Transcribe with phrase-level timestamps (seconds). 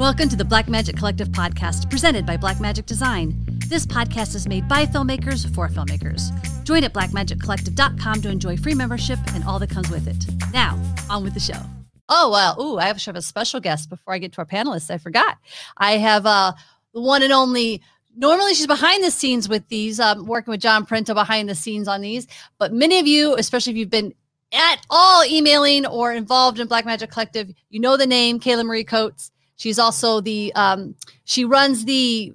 [0.00, 3.34] Welcome to the Black Magic Collective podcast presented by Blackmagic Design.
[3.66, 6.32] This podcast is made by filmmakers for filmmakers.
[6.64, 10.24] Join at blackmagiccollective.com to enjoy free membership and all that comes with it.
[10.54, 11.60] Now, on with the show.
[12.08, 14.90] Oh, well, ooh, I have a special guest before I get to our panelists.
[14.90, 15.36] I forgot.
[15.76, 16.54] I have uh,
[16.94, 17.82] the one and only
[18.16, 21.86] normally she's behind the scenes with these um, working with john printo behind the scenes
[21.86, 22.26] on these
[22.58, 24.12] but many of you especially if you've been
[24.52, 28.82] at all emailing or involved in black magic collective you know the name kayla marie
[28.82, 29.30] coates
[29.60, 32.32] she's also the um, she runs the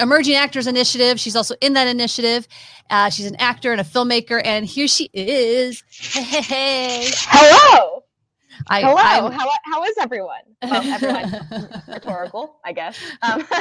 [0.00, 2.48] emerging actors initiative she's also in that initiative
[2.90, 7.10] uh, she's an actor and a filmmaker and here she is hey, hey, hey.
[7.28, 8.02] hello
[8.68, 9.30] I, Hello.
[9.30, 10.42] how, how is everyone?
[10.62, 12.96] Well, everyone rhetorical, I guess.
[13.22, 13.44] Um,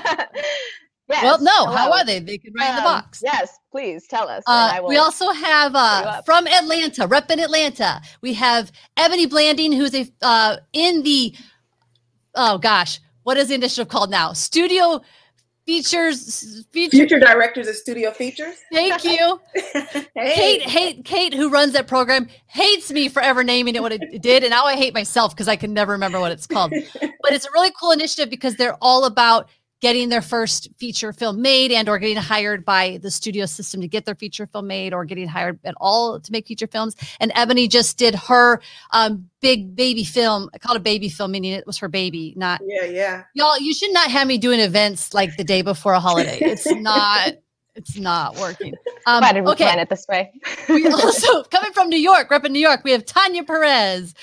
[1.12, 1.23] Yes.
[1.23, 1.66] Well, no.
[1.66, 1.76] Hello.
[1.76, 2.20] How are they?
[2.20, 3.22] They can write um, in the um, box.
[3.22, 4.44] Yes, please tell us.
[4.48, 8.02] Uh, we also have uh, from Atlanta, rep in Atlanta.
[8.22, 11.36] We have Ebony Blanding, who's a uh, in the
[12.35, 14.34] oh gosh, what is the initiative called now?
[14.34, 15.02] Studio
[15.66, 19.39] features feature, future directors of studio features thank you
[20.16, 20.33] hey.
[20.33, 24.22] kate hate kate who runs that program hates me for ever naming it what it
[24.22, 26.72] did and now i hate myself because i can never remember what it's called
[27.22, 29.47] but it's a really cool initiative because they're all about
[29.82, 33.88] getting their first feature film made and or getting hired by the studio system to
[33.88, 36.96] get their feature film made or getting hired at all to make feature films.
[37.20, 40.50] And ebony just did her um, big baby film.
[40.54, 43.24] I called it a baby film meaning it was her baby not yeah yeah.
[43.34, 46.38] Y'all you should not have me doing events like the day before a holiday.
[46.42, 47.34] It's not
[47.75, 48.73] it's not working.
[49.08, 49.64] Um, Why did we okay.
[49.64, 50.31] plan it this way?
[50.69, 52.81] we also coming from New York, rep in New York.
[52.83, 54.13] We have Tanya Perez.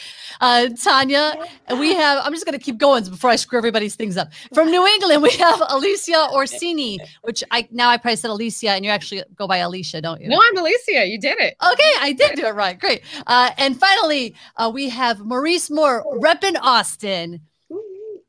[0.41, 1.35] Uh, Tanya,
[1.67, 2.25] and we have.
[2.25, 4.29] I'm just going to keep going before I screw everybody's things up.
[4.55, 8.85] From New England, we have Alicia Orsini, which I now I probably said Alicia, and
[8.85, 10.29] you actually go by Alicia, don't you?
[10.29, 11.07] No, I'm Alicia.
[11.07, 11.57] You did it.
[11.61, 12.79] Okay, I did do it right.
[12.79, 13.03] Great.
[13.27, 17.41] Uh, and finally, uh, we have Maurice Moore, rep in Austin.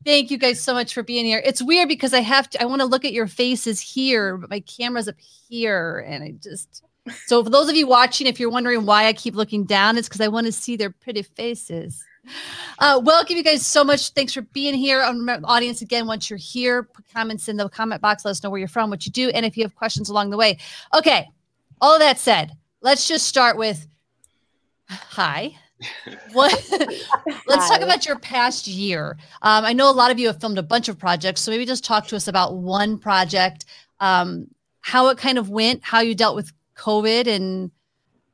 [0.10, 1.40] Thank you guys so much for being here.
[1.46, 4.50] It's weird because I have to, I want to look at your faces here, but
[4.50, 6.04] my camera's up here.
[6.08, 6.84] And I just,
[7.28, 10.08] so for those of you watching, if you're wondering why I keep looking down, it's
[10.08, 12.04] because I want to see their pretty faces.
[12.80, 14.10] Uh, welcome you guys so much.
[14.10, 15.04] Thanks for being here.
[15.04, 18.26] Um, audience, again, once you're here, put comments in the comment box.
[18.26, 20.32] Let us know where you're from, what you do, and if you have questions along
[20.32, 20.58] the way.
[20.92, 21.30] Okay.
[21.82, 23.86] All that said, let's just start with
[24.90, 25.56] hi
[26.34, 26.52] what?
[27.48, 29.18] Let's talk about your past year.
[29.42, 31.66] Um, i know a lot of you have filmed a bunch of projects so maybe
[31.66, 33.66] just talk to us about one project
[34.00, 34.48] um,
[34.82, 37.72] how it kind of went how you dealt with covid and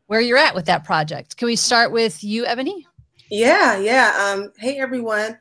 [0.08, 1.36] where you're at with that project.
[1.36, 2.88] Can we start with you ebony?
[3.30, 5.38] Yeah yeah um, hey everyone.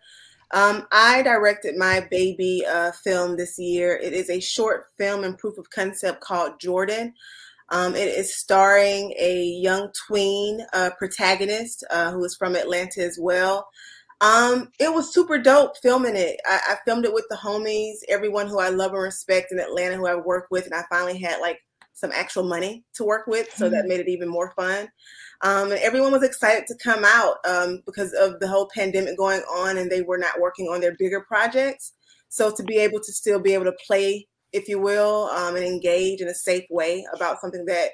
[0.53, 3.97] Um, i directed my baby uh, film this year.
[3.97, 7.15] It is a short film and proof of concept called jordan
[7.71, 13.19] um, it is starring a young tween uh, protagonist uh, who is from Atlanta as
[13.21, 13.67] well.
[14.21, 16.41] Um, it was super dope filming it.
[16.47, 19.97] I, I, filmed it with the homies, everyone who I love and respect in Atlanta
[19.97, 21.59] who I work with, and I finally had like
[21.95, 23.89] some actual money to work with, so that mm-hmm.
[23.89, 24.89] made it even more fun.
[25.43, 29.43] Um, and everyone was excited to come out um, because of the whole pandemic going
[29.43, 31.93] on, and they were not working on their bigger projects.
[32.29, 35.65] So to be able to still be able to play if you will, um, and
[35.65, 37.91] engage in a safe way about something that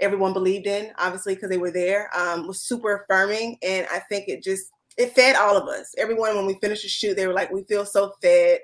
[0.00, 3.56] everyone believed in, obviously, because they were there, um, was super affirming.
[3.62, 4.64] And I think it just,
[4.98, 5.94] it fed all of us.
[5.96, 8.58] Everyone, when we finished the shoot, they were like, we feel so fed.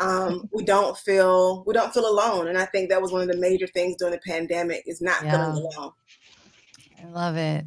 [0.00, 2.48] Um, we don't feel, we don't feel alone.
[2.48, 5.22] And I think that was one of the major things during the pandemic is not
[5.22, 5.30] yeah.
[5.30, 5.92] feeling alone.
[7.00, 7.64] I love it.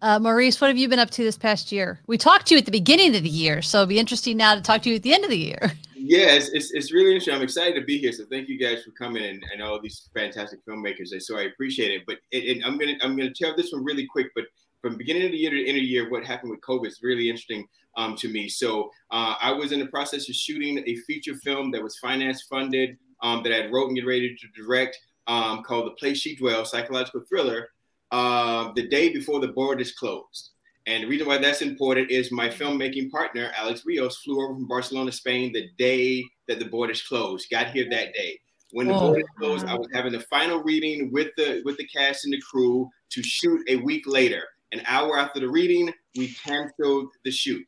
[0.00, 2.00] Uh, Maurice, what have you been up to this past year?
[2.06, 4.54] We talked to you at the beginning of the year, so it'd be interesting now
[4.54, 5.72] to talk to you at the end of the year.
[6.08, 7.34] Yeah, it's, it's, it's really interesting.
[7.34, 8.12] I'm excited to be here.
[8.12, 11.08] So thank you guys for coming and, and all these fantastic filmmakers.
[11.20, 12.02] So I appreciate it.
[12.06, 14.28] But it, it, I'm gonna I'm gonna tell this one really quick.
[14.36, 14.44] But
[14.80, 16.86] from beginning of the year to the end of the year, what happened with COVID
[16.86, 17.66] is really interesting
[17.96, 18.48] um, to me.
[18.48, 22.46] So uh, I was in the process of shooting a feature film that was finance
[22.48, 24.96] funded um, that I wrote and get ready to direct
[25.26, 27.70] um, called The Place She Dwells, psychological thriller
[28.12, 30.50] uh, the day before the borders closed.
[30.86, 34.68] And the reason why that's important is my filmmaking partner, Alex Rios, flew over from
[34.68, 38.38] Barcelona, Spain the day that the borders closed, got here that day.
[38.70, 41.86] When the oh, borders closed, I was having the final reading with the with the
[41.86, 44.42] cast and the crew to shoot a week later.
[44.72, 47.66] An hour after the reading, we canceled the shoot.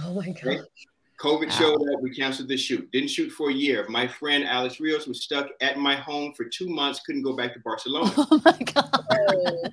[0.00, 0.44] Oh my God.
[0.44, 0.60] Right?
[1.20, 1.54] COVID wow.
[1.54, 2.00] showed up.
[2.02, 2.90] We canceled the shoot.
[2.92, 3.86] Didn't shoot for a year.
[3.88, 7.00] My friend Alex Rios was stuck at my home for two months.
[7.06, 8.12] Couldn't go back to Barcelona.
[8.28, 9.04] Oh my god!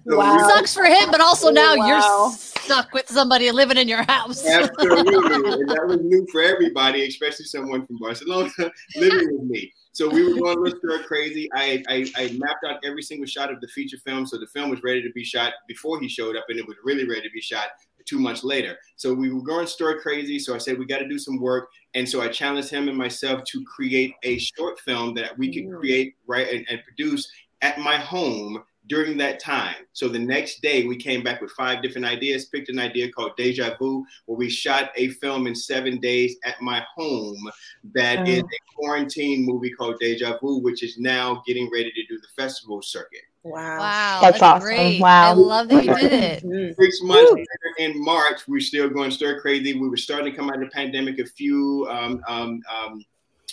[0.07, 0.48] so wow.
[0.50, 1.88] Sucks for him, but also oh, now wow.
[1.88, 4.45] you're stuck with somebody living in your house.
[4.45, 5.16] Absolutely,
[5.54, 8.50] and that was new for everybody, especially someone from Barcelona
[8.96, 9.74] living with me.
[9.94, 11.48] So we were going a little stir crazy.
[11.54, 14.72] I, I, I mapped out every single shot of the feature film, so the film
[14.72, 17.30] was ready to be shot before he showed up, and it was really ready to
[17.31, 17.68] be shot.
[18.06, 18.78] Two months later.
[18.96, 20.40] So we were going stir crazy.
[20.40, 21.70] So I said, we got to do some work.
[21.94, 25.66] And so I challenged him and myself to create a short film that we could
[25.66, 25.80] mm.
[25.80, 29.76] create, right, and, and produce at my home during that time.
[29.94, 33.32] So the next day, we came back with five different ideas, picked an idea called
[33.38, 37.50] Deja Vu, where we shot a film in seven days at my home
[37.94, 38.24] That oh.
[38.24, 42.28] is a quarantine movie called Deja Vu, which is now getting ready to do the
[42.36, 43.22] festival circuit.
[43.44, 43.80] Wow.
[43.80, 44.19] Wow.
[44.22, 44.68] That's, that's awesome.
[44.68, 45.01] Great.
[45.01, 45.31] Wow.
[45.31, 46.44] I love that you did it.
[46.54, 46.75] Mm.
[46.80, 47.38] Six months Woo.
[47.38, 47.48] later
[47.94, 49.74] in March, we're still going stir crazy.
[49.74, 51.19] We were starting to come out of the pandemic.
[51.19, 53.04] A few um, um, um,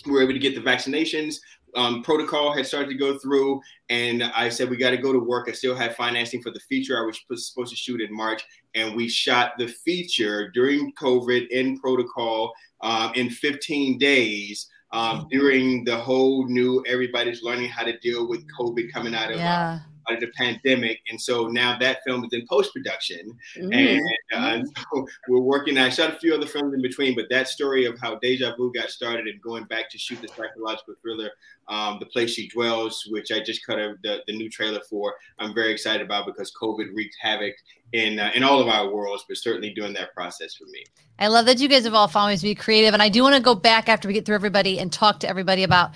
[0.07, 1.37] we were able to get the vaccinations
[1.77, 5.19] um, protocol had started to go through, and I said we got to go to
[5.19, 5.49] work.
[5.49, 8.45] I still had financing for the feature I was supposed to shoot in March,
[8.75, 14.69] and we shot the feature during COVID in protocol um, in 15 days.
[14.93, 19.39] Um, during the whole new, everybody's learning how to deal with COVID coming out of
[19.39, 19.79] uh,
[20.09, 23.73] out of the pandemic, and so now that film is in post production, mm-hmm.
[23.73, 24.03] and
[24.35, 25.79] uh, so we're working.
[25.79, 28.73] I shot a few other films in between, but that story of how Deja Vu
[28.73, 31.31] got started and going back to shoot the psychological thriller,
[31.69, 35.15] um, "The Place She Dwells," which I just cut a, the, the new trailer for.
[35.39, 37.55] I'm very excited about because COVID wreaked havoc
[37.93, 40.85] in uh, in all of our worlds, but certainly during that process for me.
[41.19, 43.23] I love that you guys have all found ways to be creative, and I do
[43.23, 45.91] want to go back after we get through everybody and talk to everybody about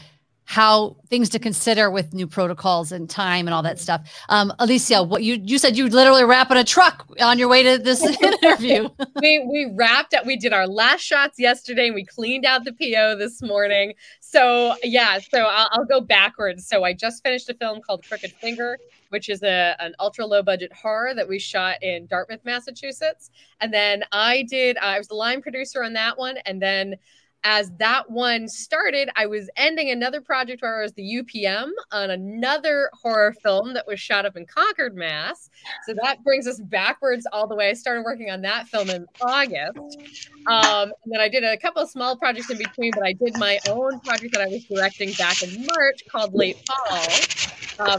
[0.46, 4.06] how things to consider with new protocols and time and all that stuff.
[4.28, 7.62] Um, Alicia, what you you said you literally wrap in a truck on your way
[7.62, 8.88] to this interview.
[9.20, 10.26] we we wrapped up.
[10.26, 11.86] We did our last shots yesterday.
[11.86, 13.94] and We cleaned out the PO this morning.
[14.34, 16.66] So yeah, so I'll, I'll go backwards.
[16.66, 18.78] So I just finished a film called Crooked Finger,
[19.10, 23.30] which is a an ultra low budget horror that we shot in Dartmouth, Massachusetts.
[23.60, 24.76] And then I did.
[24.78, 26.96] I was the line producer on that one, and then
[27.44, 32.10] as that one started, I was ending another project where I was the UPM on
[32.10, 35.50] another horror film that was shot up in Concord, Mass.
[35.86, 37.68] So that brings us backwards all the way.
[37.68, 39.98] I started working on that film in August.
[40.46, 43.36] Um, and then I did a couple of small projects in between, but I did
[43.38, 47.98] my own project that I was directing back in March called Late Fall um,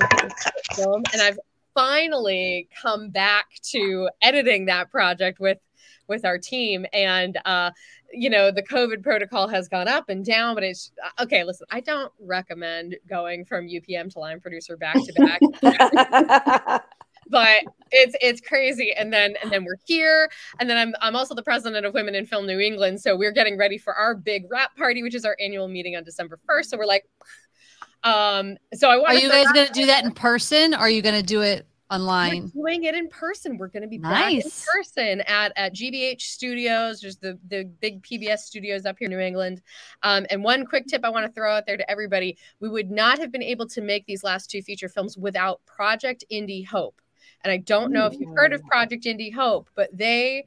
[0.75, 1.03] film.
[1.13, 1.39] And I've
[1.75, 5.59] finally come back to editing that project with
[6.07, 7.71] with our team and uh
[8.15, 11.65] you know the covid protocol has gone up and down but it's uh, okay listen
[11.71, 16.83] i don't recommend going from upm to line producer back to back.
[17.27, 18.93] But it's it's crazy.
[18.93, 20.29] And then and then we're here.
[20.59, 23.01] And then I'm I'm also the president of Women in Film New England.
[23.01, 26.03] So we're getting ready for our big wrap party which is our annual meeting on
[26.03, 27.05] December 1st so we're like
[28.03, 30.73] um so I want Are you guys going to do that in person?
[30.73, 32.51] Or are you going to do it online.
[32.53, 33.57] We're doing it in person.
[33.57, 34.11] We're going to be nice.
[34.11, 37.01] back in person at at GBH Studios.
[37.01, 39.61] There's the the big PBS studios up here in New England.
[40.03, 42.91] Um, and one quick tip I want to throw out there to everybody: we would
[42.91, 47.01] not have been able to make these last two feature films without Project Indie Hope.
[47.43, 50.45] And I don't know if you've heard of Project Indie Hope, but they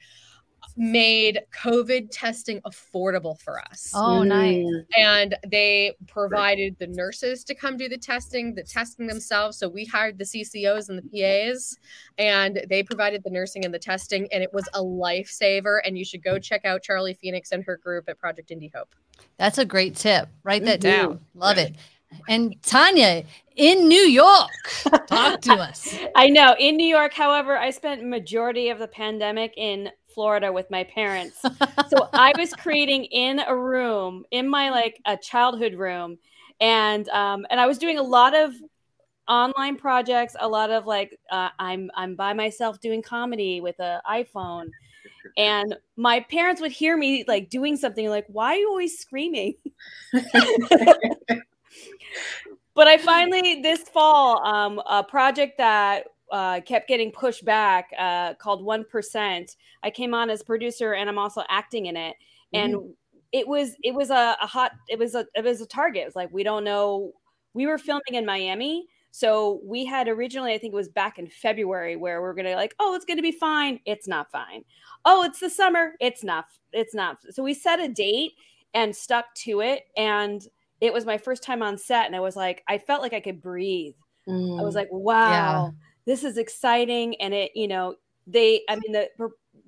[0.79, 3.91] made COVID testing affordable for us.
[3.95, 4.65] Oh, nice.
[4.97, 9.59] And they provided the nurses to come do the testing, the testing themselves.
[9.59, 11.77] So we hired the CCOs and the PAs,
[12.17, 15.81] and they provided the nursing and the testing, and it was a lifesaver.
[15.85, 18.95] And you should go check out Charlie Phoenix and her group at Project Indie Hope.
[19.37, 20.29] That's a great tip.
[20.45, 21.09] Write that mm-hmm.
[21.09, 21.21] down.
[21.35, 21.75] Love it.
[22.29, 23.25] And Tanya,
[23.57, 24.51] in New York,
[25.09, 25.99] talk to us.
[26.15, 26.55] I know.
[26.59, 31.41] In New York, however, I spent majority of the pandemic in Florida with my parents.
[31.89, 36.19] so I was creating in a room, in my like a childhood room,
[36.61, 38.53] and um, and I was doing a lot of
[39.29, 44.01] online projects, a lot of like uh, I'm I'm by myself doing comedy with an
[44.09, 44.69] iPhone.
[45.37, 49.55] And my parents would hear me like doing something like, why are you always screaming?
[52.75, 58.35] but I finally this fall, um, a project that uh, kept getting pushed back uh,
[58.35, 59.57] called One Percent.
[59.83, 62.17] I came on as producer and I'm also acting in it,
[62.53, 62.91] and mm-hmm.
[63.33, 66.03] it was it was a, a, hot it was a it was a target.
[66.03, 67.13] It was like we don't know.
[67.55, 71.29] We were filming in Miami, so we had originally I think it was back in
[71.29, 73.81] February where we're gonna like oh it's gonna be fine.
[73.87, 74.65] It's not fine.
[75.05, 75.93] Oh it's the summer.
[76.01, 76.47] It's not.
[76.73, 77.19] It's not.
[77.31, 78.33] So we set a date
[78.75, 80.47] and stuck to it and
[80.81, 83.21] it was my first time on set and i was like i felt like i
[83.21, 83.95] could breathe
[84.29, 84.33] i
[84.63, 84.77] was mm.
[84.77, 87.95] like wow yeah this is exciting and it you know
[88.27, 89.09] they i mean the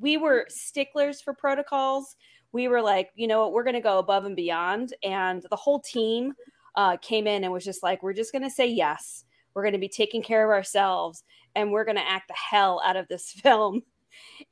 [0.00, 2.16] we were sticklers for protocols.
[2.52, 4.94] We were like you know what we're going to go above and beyond.
[5.04, 6.32] And the whole team
[6.75, 9.25] uh, came in and was just like we're just going to say yes.
[9.54, 11.23] We're going to be taking care of ourselves
[11.54, 13.82] and we're going to act the hell out of this film.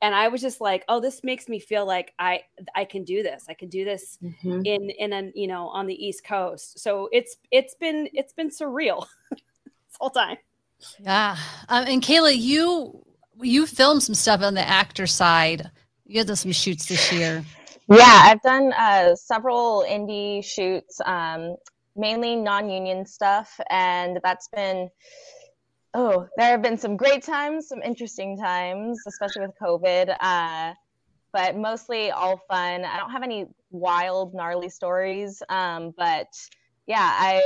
[0.01, 2.41] And i was just like oh this makes me feel like i
[2.75, 3.45] i can do this.
[3.49, 4.61] I can do this mm-hmm.
[4.63, 6.79] in in a you know on the east coast.
[6.79, 10.37] So it's it's been it's been surreal this whole time
[10.99, 11.37] yeah.
[11.67, 13.05] Um, and Kayla, you
[13.41, 15.71] you filmed some stuff on the actor side
[16.05, 17.43] You had some shoots this year.
[17.87, 21.55] Yeah, I've done uh, several indie shoots, um,
[21.95, 24.89] mainly non-union stuff, and that's been
[25.95, 30.15] oh, there have been some great times, some interesting times, especially with COVID.
[30.19, 30.73] Uh,
[31.31, 32.85] but mostly all fun.
[32.85, 36.27] I don't have any wild, gnarly stories, um, but
[36.87, 37.43] yeah, I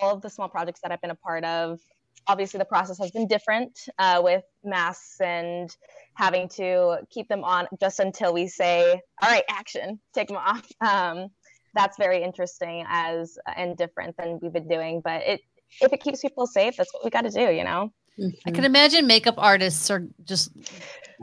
[0.00, 1.80] all of the small projects that I've been a part of.
[2.28, 5.74] Obviously, the process has been different uh, with masks and
[6.14, 10.66] having to keep them on just until we say, "All right, action, take them off."
[10.80, 11.28] Um,
[11.74, 15.00] that's very interesting as and different than we've been doing.
[15.02, 15.40] But it
[15.80, 17.92] if it keeps people safe, that's what we got to do, you know.
[18.18, 18.48] Mm-hmm.
[18.48, 20.50] I can imagine makeup artists are just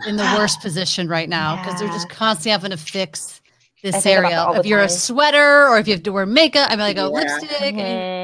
[0.07, 1.87] in the worst position right now because yeah.
[1.87, 3.41] they're just constantly having to fix
[3.83, 4.45] this area.
[4.55, 4.87] If you're time.
[4.87, 7.07] a sweater or if you have to wear makeup, I'm like, a yeah.
[7.07, 7.75] lipstick.
[7.75, 8.18] Mm-hmm.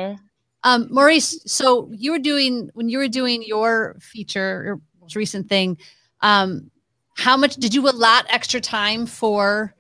[0.66, 5.48] Um, Maurice, so you were doing when you were doing your feature, your most recent
[5.48, 5.78] thing.
[6.22, 6.72] Um,
[7.16, 9.76] how much did you allot extra time for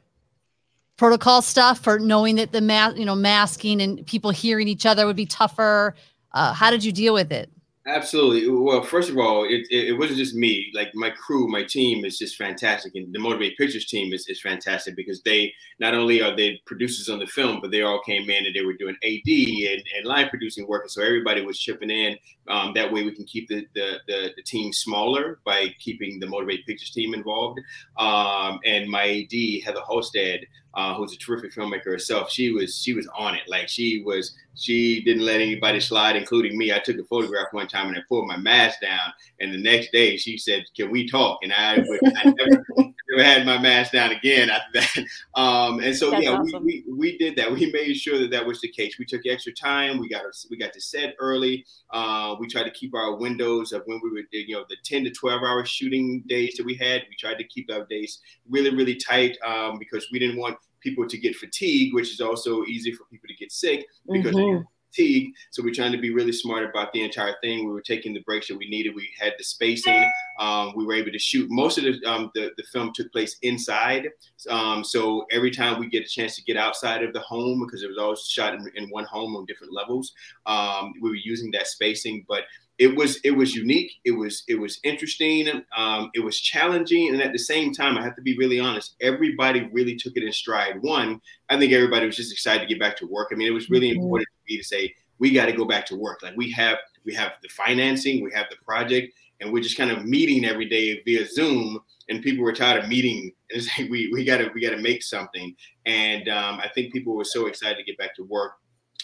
[0.95, 5.07] protocol stuff for knowing that the mask, you know, masking and people hearing each other
[5.07, 5.95] would be tougher?
[6.31, 7.49] Uh, how did you deal with it?
[7.87, 8.49] Absolutely.
[8.49, 10.71] Well, first of all, it, it, it, wasn't just me.
[10.73, 14.41] Like my crew, my team is just fantastic, and the Motivate Pictures team is, is
[14.41, 18.27] fantastic because they not only are they producers on the film, but they all came
[18.27, 21.59] in and they were doing AD and, and line producing work, and so everybody was
[21.59, 22.17] chipping in.
[22.47, 26.25] Um, that way, we can keep the, the, the the team smaller by keeping the
[26.25, 27.59] Motivate Pictures team involved.
[27.97, 32.93] Um, and my AD Heather Holstead uh, who's a terrific filmmaker herself, she was she
[32.93, 33.43] was on it.
[33.47, 36.73] Like she was she didn't let anybody slide, including me.
[36.73, 39.91] I took a photograph one time and I pulled my mask down, and the next
[39.91, 42.65] day she said, "Can we talk?" And I, I never,
[43.09, 45.05] never, had my mask down again after that.
[45.35, 46.63] Um, and so That's yeah, awesome.
[46.63, 47.51] we, we, we did that.
[47.51, 48.97] We made sure that that was the case.
[48.97, 49.99] We took extra time.
[49.99, 51.65] We got our, we got to set early.
[51.91, 55.03] Uh, we tried to keep our windows of when we were you know the ten
[55.03, 57.03] to twelve hour shooting days that we had.
[57.09, 58.19] We tried to keep our days
[58.49, 62.63] really really tight um, because we didn't want people to get fatigue, which is also
[62.65, 64.63] easy for people to get sick because mm-hmm.
[64.91, 65.33] fatigue.
[65.51, 67.65] So we're trying to be really smart about the entire thing.
[67.65, 68.95] We were taking the breaks that we needed.
[68.95, 70.09] We had the spacing.
[70.39, 71.47] Um, we were able to shoot.
[71.49, 74.07] Most of the, um, the, the film took place inside.
[74.49, 77.83] Um, so every time we get a chance to get outside of the home, because
[77.83, 80.13] it was always shot in, in one home on different levels,
[80.45, 82.25] um, we were using that spacing.
[82.29, 82.43] But
[82.77, 83.91] it was it was unique.
[84.03, 85.63] It was it was interesting.
[85.75, 88.95] Um, it was challenging, and at the same time, I have to be really honest.
[89.01, 90.81] Everybody really took it in stride.
[90.81, 93.29] One, I think everybody was just excited to get back to work.
[93.31, 94.01] I mean, it was really mm-hmm.
[94.01, 96.21] important to me to say we got to go back to work.
[96.21, 99.91] Like we have we have the financing, we have the project, and we're just kind
[99.91, 101.79] of meeting every day via Zoom.
[102.09, 103.31] And people were tired of meeting.
[103.53, 105.55] And say we we got to we got to make something.
[105.85, 108.53] And um, I think people were so excited to get back to work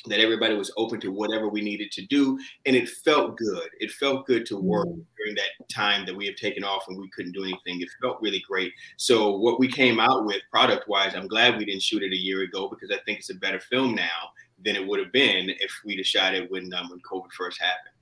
[0.07, 3.69] that everybody was open to whatever we needed to do and it felt good.
[3.79, 5.05] It felt good to work mm.
[5.17, 7.81] during that time that we have taken off and we couldn't do anything.
[7.81, 8.73] It felt really great.
[8.97, 12.17] So what we came out with product wise i'm glad we didn't shoot it a
[12.17, 14.29] year ago because i think it's a better film now
[14.63, 17.59] than it would have been if we'd have shot it when um, when covid first
[17.59, 17.95] happened.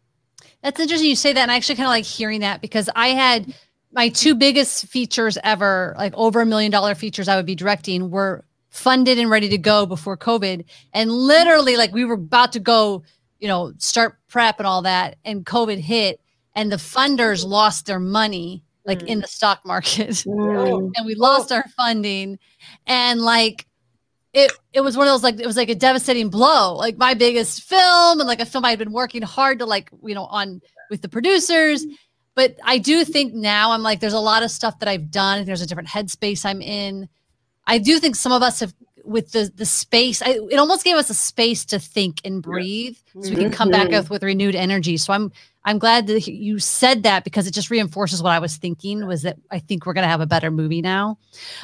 [0.62, 3.10] That's interesting you say that and i actually kind of like hearing that because i
[3.10, 3.54] had
[3.92, 8.10] my two biggest features ever like over a million dollar features i would be directing
[8.10, 10.66] were funded and ready to go before COVID.
[10.94, 13.04] And literally, like we were about to go,
[13.40, 16.22] you know, start prep and all that, and COVID hit,
[16.56, 19.08] and the funders lost their money like mm.
[19.08, 20.92] in the stock market, mm.
[20.96, 22.40] and we lost our funding,
[22.88, 23.66] and like
[24.34, 26.76] it it was one of those like it was like a devastating blow.
[26.76, 29.90] Like my biggest film and like a film I had been working hard to like
[30.04, 31.86] you know on with the producers.
[32.36, 35.46] But I do think now I'm like there's a lot of stuff that I've done.
[35.46, 37.10] There's a different headspace I'm in
[37.70, 38.74] I do think some of us have
[39.06, 42.98] with the the space I, it almost gave us a space to think and breathe
[43.16, 43.22] yeah.
[43.24, 44.14] so we can come back with, mm-hmm.
[44.14, 45.32] with renewed energy so i'm
[45.66, 49.24] i'm glad that you said that because it just reinforces what i was thinking was
[49.24, 51.18] that i think we're going to have a better movie now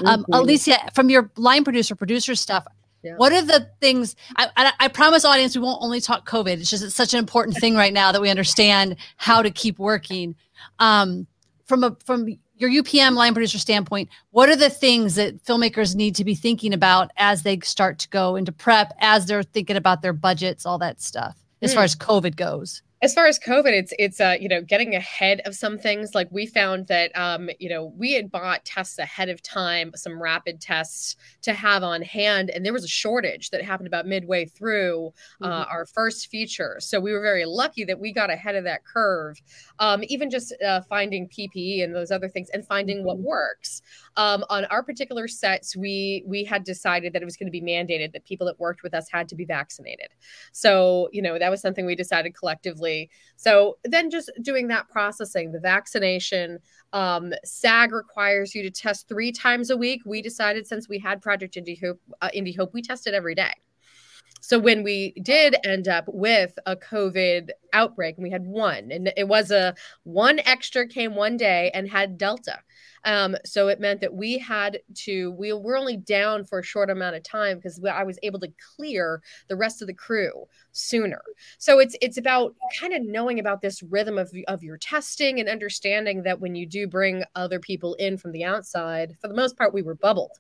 [0.06, 0.34] um, mm-hmm.
[0.34, 2.66] alicia from your line producer producer stuff
[3.04, 3.18] yeah.
[3.18, 4.16] What are the things?
[4.36, 6.54] I, I, I, promise, audience, we won't only talk COVID.
[6.54, 9.78] It's just it's such an important thing right now that we understand how to keep
[9.78, 10.34] working.
[10.80, 11.28] Um,
[11.66, 16.16] from a from your UPM line producer standpoint, what are the things that filmmakers need
[16.16, 20.02] to be thinking about as they start to go into prep, as they're thinking about
[20.02, 21.76] their budgets, all that stuff, as mm.
[21.76, 22.82] far as COVID goes?
[23.06, 26.28] As far as covid it's it's uh you know getting ahead of some things like
[26.32, 30.60] we found that um you know we had bought tests ahead of time some rapid
[30.60, 35.14] tests to have on hand and there was a shortage that happened about midway through
[35.44, 35.72] uh, mm-hmm.
[35.72, 39.40] our first feature so we were very lucky that we got ahead of that curve
[39.78, 43.06] um, even just uh, finding ppe and those other things and finding mm-hmm.
[43.06, 43.84] what works
[44.18, 47.62] um, on our particular sets we we had decided that it was going to be
[47.62, 50.08] mandated that people that worked with us had to be vaccinated
[50.52, 52.95] so you know that was something we decided collectively
[53.36, 56.60] So then just doing that processing, the vaccination,
[56.94, 60.02] um, SAG requires you to test three times a week.
[60.06, 63.54] We decided since we had Project Indie Hope, uh, Indie Hope, we tested every day.
[64.46, 69.12] So when we did end up with a COVID outbreak, and we had one, and
[69.18, 69.74] it was a
[70.04, 72.60] one extra came one day and had Delta.
[73.06, 76.92] Um, so it meant that we had to, we were only down for a short
[76.92, 81.24] amount of time because I was able to clear the rest of the crew sooner.
[81.58, 85.50] So it's it's about kind of knowing about this rhythm of, of your testing and
[85.50, 89.58] understanding that when you do bring other people in from the outside, for the most
[89.58, 90.38] part, we were bubbled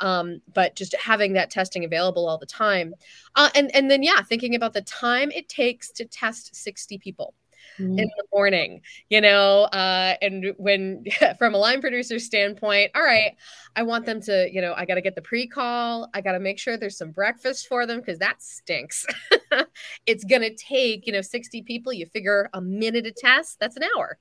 [0.00, 2.94] um, but just having that testing available all the time.
[3.34, 7.34] Uh, and and then yeah thinking about the time it takes to test 60 people
[7.78, 7.98] mm-hmm.
[7.98, 11.04] in the morning you know uh, and when
[11.38, 13.36] from a line producer standpoint all right
[13.74, 16.08] i want them to you know i got to get the pre-call.
[16.14, 19.06] I got to make sure there's some breakfast for them because that stinks.
[20.06, 23.82] It's gonna take you know 60 people you figure a minute a test that's an
[23.96, 24.18] hour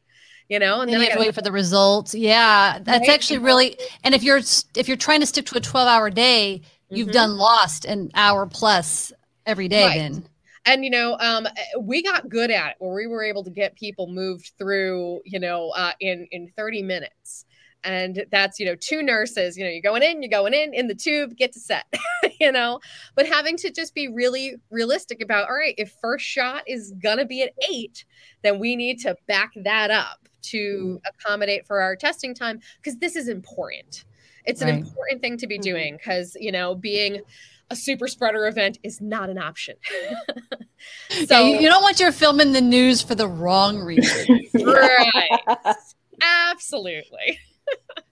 [0.49, 3.13] you know and, then, then you have to wait for the results yeah that's right?
[3.13, 4.41] actually really and if you're
[4.75, 7.13] if you're trying to stick to a 12 hour day you've mm-hmm.
[7.13, 9.11] done lost an hour plus
[9.45, 9.97] every day right.
[9.97, 10.27] then
[10.65, 11.47] and you know um,
[11.79, 15.39] we got good at it where we were able to get people moved through you
[15.39, 17.45] know uh, in in 30 minutes
[17.83, 20.87] and that's you know two nurses you know you're going in you're going in in
[20.87, 21.85] the tube get to set
[22.39, 22.79] you know
[23.15, 27.25] but having to just be really realistic about all right if first shot is gonna
[27.25, 28.03] be at eight
[28.41, 31.09] then we need to back that up to mm.
[31.09, 34.05] accommodate for our testing time because this is important
[34.45, 34.73] it's right.
[34.73, 35.61] an important thing to be mm-hmm.
[35.61, 37.21] doing because you know being
[37.71, 39.75] a super spreader event is not an option.
[41.25, 44.39] so yeah, you don't want your film in the news for the wrong reason.
[44.53, 45.39] right.
[46.21, 47.39] Absolutely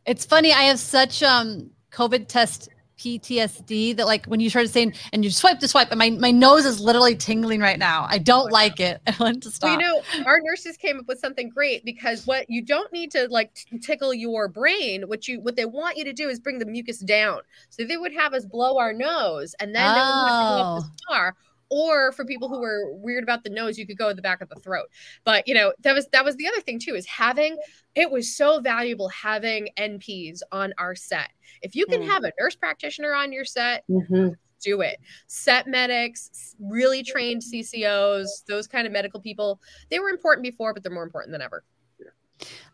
[0.05, 0.51] it's funny.
[0.51, 2.69] I have such um COVID test
[3.03, 6.31] PTSD that like when you started saying and you swipe to swipe and my, my
[6.31, 8.05] nose is literally tingling right now.
[8.09, 9.01] I don't like it.
[9.07, 9.67] I want to stop.
[9.67, 13.11] Well, you know, our nurses came up with something great because what you don't need
[13.11, 15.03] to like tickle your brain.
[15.07, 17.41] What you what they want you to do is bring the mucus down.
[17.69, 19.93] So they would have us blow our nose and then oh.
[19.93, 21.52] they would have to go up the oh.
[21.73, 24.21] Star or for people who were weird about the nose you could go at the
[24.21, 24.87] back of the throat
[25.23, 27.57] but you know that was that was the other thing too is having
[27.95, 32.07] it was so valuable having nps on our set if you can mm.
[32.07, 34.29] have a nurse practitioner on your set mm-hmm.
[34.61, 40.43] do it set medics really trained ccos those kind of medical people they were important
[40.43, 41.63] before but they're more important than ever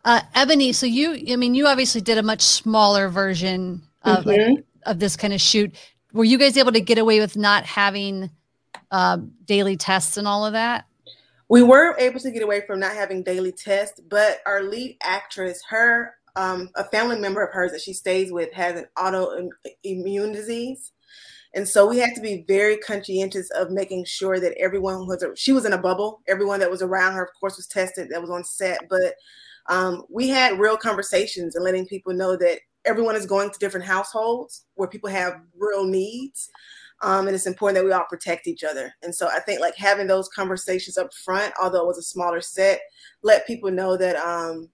[0.04, 4.54] uh, ebony so you i mean you obviously did a much smaller version of mm-hmm.
[4.84, 5.74] of this kind of shoot
[6.12, 8.30] were you guys able to get away with not having
[8.90, 10.86] um, daily tests and all of that?
[11.48, 15.60] We were able to get away from not having daily tests, but our lead actress,
[15.68, 20.92] her, um, a family member of hers that she stays with has an autoimmune disease.
[21.54, 25.52] And so we had to be very conscientious of making sure that everyone was, she
[25.52, 26.20] was in a bubble.
[26.28, 28.78] Everyone that was around her, of course, was tested that was on set.
[28.88, 29.14] But
[29.66, 33.86] um, we had real conversations and letting people know that everyone is going to different
[33.86, 36.48] households where people have real needs.
[37.02, 38.92] Um, and it's important that we all protect each other.
[39.02, 42.40] And so I think like having those conversations up front, although it was a smaller
[42.40, 42.80] set,
[43.22, 44.68] let people know that um,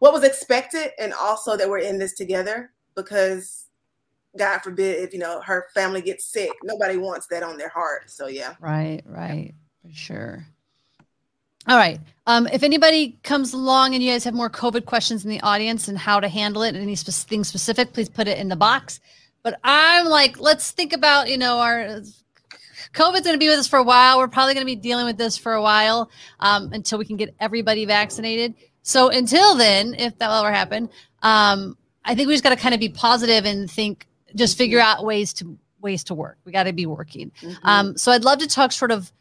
[0.00, 3.66] what was expected and also that we're in this together because
[4.36, 8.10] God forbid if you know her family gets sick, nobody wants that on their heart.
[8.10, 8.54] So yeah.
[8.60, 10.46] Right, right, for sure.
[11.66, 12.00] All right.
[12.26, 15.88] Um, if anybody comes along and you guys have more COVID questions in the audience
[15.88, 19.00] and how to handle it, anything specific, please put it in the box.
[19.42, 22.02] But I'm like, let's think about, you know, our
[22.92, 24.18] COVID's going to be with us for a while.
[24.18, 27.16] We're probably going to be dealing with this for a while um, until we can
[27.16, 28.54] get everybody vaccinated.
[28.82, 30.90] So until then, if that will ever happen,
[31.22, 34.80] um, I think we just got to kind of be positive and think, just figure
[34.80, 36.38] out ways to ways to work.
[36.44, 37.30] We got to be working.
[37.40, 37.66] Mm-hmm.
[37.66, 39.12] Um, so I'd love to talk sort of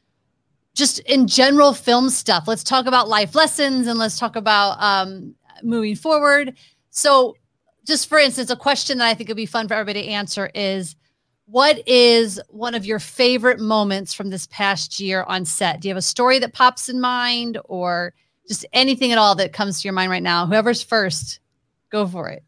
[0.73, 2.47] just in general film stuff.
[2.47, 6.55] Let's talk about life lessons and let's talk about um, moving forward.
[6.89, 7.35] So
[7.87, 10.51] just for instance, a question that I think would be fun for everybody to answer
[10.53, 10.95] is
[11.45, 15.79] what is one of your favorite moments from this past year on set?
[15.79, 18.13] Do you have a story that pops in mind or
[18.47, 20.45] just anything at all that comes to your mind right now?
[20.45, 21.39] Whoever's first,
[21.89, 22.43] go for it.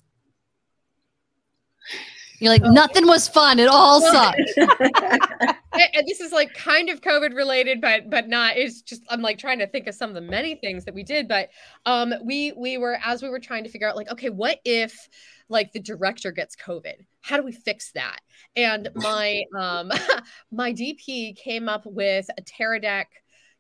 [2.40, 3.60] You're like, nothing was fun.
[3.60, 4.42] It all sucked.
[5.94, 8.58] and this is like kind of COVID related, but but not.
[8.58, 11.04] It's just I'm like trying to think of some of the many things that we
[11.04, 11.28] did.
[11.28, 11.50] But
[11.86, 15.10] um we we were as we were trying to figure out like, okay, what if
[15.50, 17.06] like the director gets COVID?
[17.22, 18.20] How do we fix that?
[18.56, 19.92] And my um
[20.52, 23.06] my DP came up with a Teradek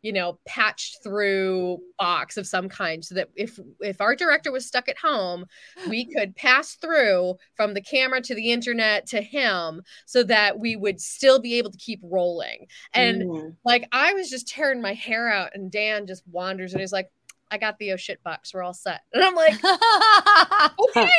[0.01, 4.65] you know patched through box of some kind so that if if our director was
[4.65, 5.45] stuck at home
[5.89, 10.75] we could pass through from the camera to the internet to him so that we
[10.75, 13.55] would still be able to keep rolling and mm.
[13.65, 17.09] like i was just tearing my hair out and dan just wanders and he's like
[17.51, 18.53] I got the oh shit box.
[18.53, 19.01] We're all set.
[19.11, 21.09] And I'm like, okay.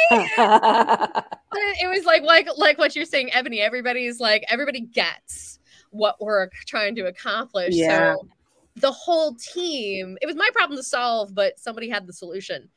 [1.80, 3.60] it was like like like what you're saying, Ebony.
[3.60, 5.58] Everybody's like everybody gets
[5.90, 7.74] what we're trying to accomplish.
[7.74, 8.14] Yeah.
[8.14, 8.28] So
[8.76, 12.68] the whole team, it was my problem to solve, but somebody had the solution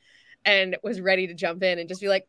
[0.44, 2.26] and was ready to jump in and just be like,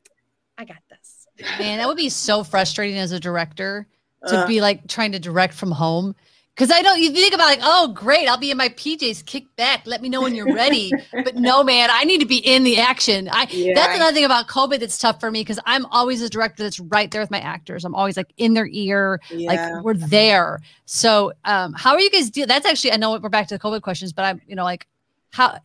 [0.58, 1.28] I got this.
[1.60, 3.88] Man, that would be so frustrating as a director
[4.28, 6.16] to uh, be like trying to direct from home
[6.56, 9.54] because I don't, you think about like, oh, great, I'll be in my PJs, kick
[9.58, 10.90] back, let me know when you're ready.
[11.12, 13.28] but no, man, I need to be in the action.
[13.30, 13.74] I yeah.
[13.76, 16.80] that's another thing about COVID that's tough for me because I'm always a director that's
[16.80, 17.84] right there with my actors.
[17.84, 19.52] I'm always like in their ear, yeah.
[19.52, 20.62] like we're there.
[20.86, 22.48] So, um, how are you guys deal?
[22.48, 24.88] That's actually, I know we're back to the COVID questions, but I'm, you know, like
[25.32, 25.60] how.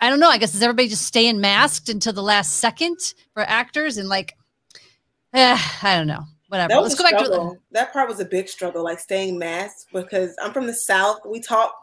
[0.00, 0.30] I don't know.
[0.30, 2.98] I guess is everybody just staying masked until the last second
[3.34, 4.36] for actors and like,
[5.32, 6.74] eh, I don't know whatever.
[6.80, 10.34] Let's go back to the- that part was a big struggle, like staying masked because
[10.42, 11.20] I'm from the South.
[11.24, 11.74] We talk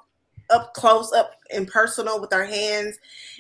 [0.52, 2.98] up close, up and personal with our hands,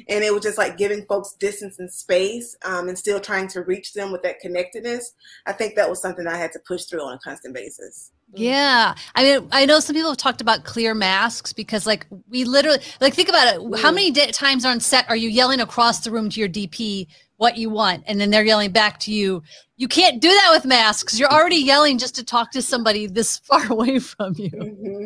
[0.09, 3.61] and it was just like giving folks distance and space, um, and still trying to
[3.61, 5.13] reach them with that connectedness.
[5.45, 8.11] I think that was something I had to push through on a constant basis.
[8.33, 8.95] Yeah.
[9.13, 12.79] I mean, I know some people have talked about clear masks because, like, we literally,
[12.99, 13.79] like, think about it.
[13.79, 17.57] How many times on set are you yelling across the room to your DP what
[17.57, 19.41] you want and then they're yelling back to you
[19.77, 21.19] you can't do that with masks.
[21.19, 24.51] You're already yelling just to talk to somebody this far away from you.
[24.51, 25.05] Mm-hmm.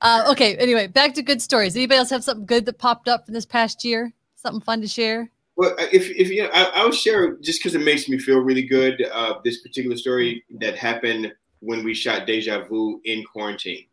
[0.00, 1.76] uh, okay anyway back to good stories.
[1.76, 4.12] Anybody else have something good that popped up in this past year?
[4.36, 5.30] Something fun to share?
[5.56, 8.62] Well if, if you know I, i'll share just because it makes me feel really
[8.62, 13.84] good uh, this particular story that happened when we shot deja vu in quarantine.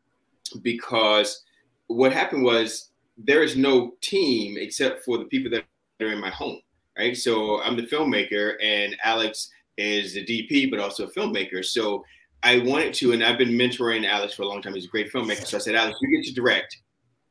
[0.62, 1.44] Because
[1.88, 5.66] what happened was there is no team except for the people that
[6.00, 6.62] are in my home
[6.98, 7.16] right?
[7.16, 11.64] So I'm the filmmaker, and Alex is the DP, but also a filmmaker.
[11.64, 12.04] So
[12.44, 14.74] I wanted to, and I've been mentoring Alex for a long time.
[14.74, 15.46] He's a great filmmaker.
[15.46, 16.78] So I said, Alex, you get to direct.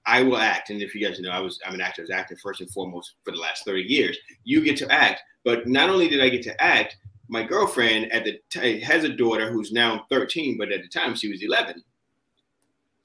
[0.06, 0.70] I will act.
[0.70, 2.70] And if you guys know, I was I'm an actor, I was acting first and
[2.70, 4.16] foremost for the last 30 years.
[4.44, 5.20] You get to act.
[5.44, 6.96] But not only did I get to act,
[7.28, 11.14] my girlfriend at the t- has a daughter who's now 13, but at the time
[11.14, 11.82] she was 11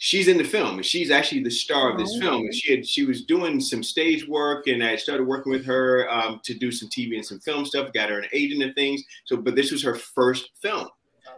[0.04, 2.42] she's in the film and she's actually the star of this oh, film.
[2.42, 6.10] and she had she was doing some stage work and i started working with her
[6.10, 9.04] um, to do some tv and some film stuff got her an agent and things.
[9.26, 10.88] So but this was her first film.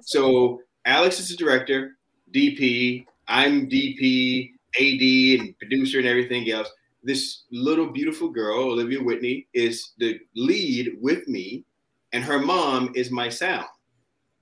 [0.01, 1.97] So alex is the director
[2.33, 6.71] dp i'm dp ad and producer and everything else.
[7.03, 11.65] This little beautiful girl olivia whitney is the lead with me
[12.13, 13.67] and her mom is my sound.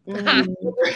[0.07, 0.51] Mm-hmm.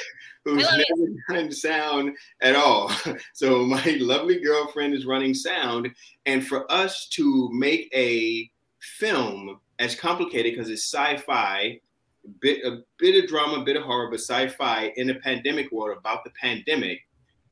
[0.45, 2.91] who's never done sound at all.
[3.33, 5.89] So my lovely girlfriend is running sound,
[6.25, 11.79] and for us to make a film as complicated because it's sci-fi,
[12.39, 15.97] bit a bit of drama, a bit of horror, but sci-fi in a pandemic world
[15.97, 16.99] about the pandemic.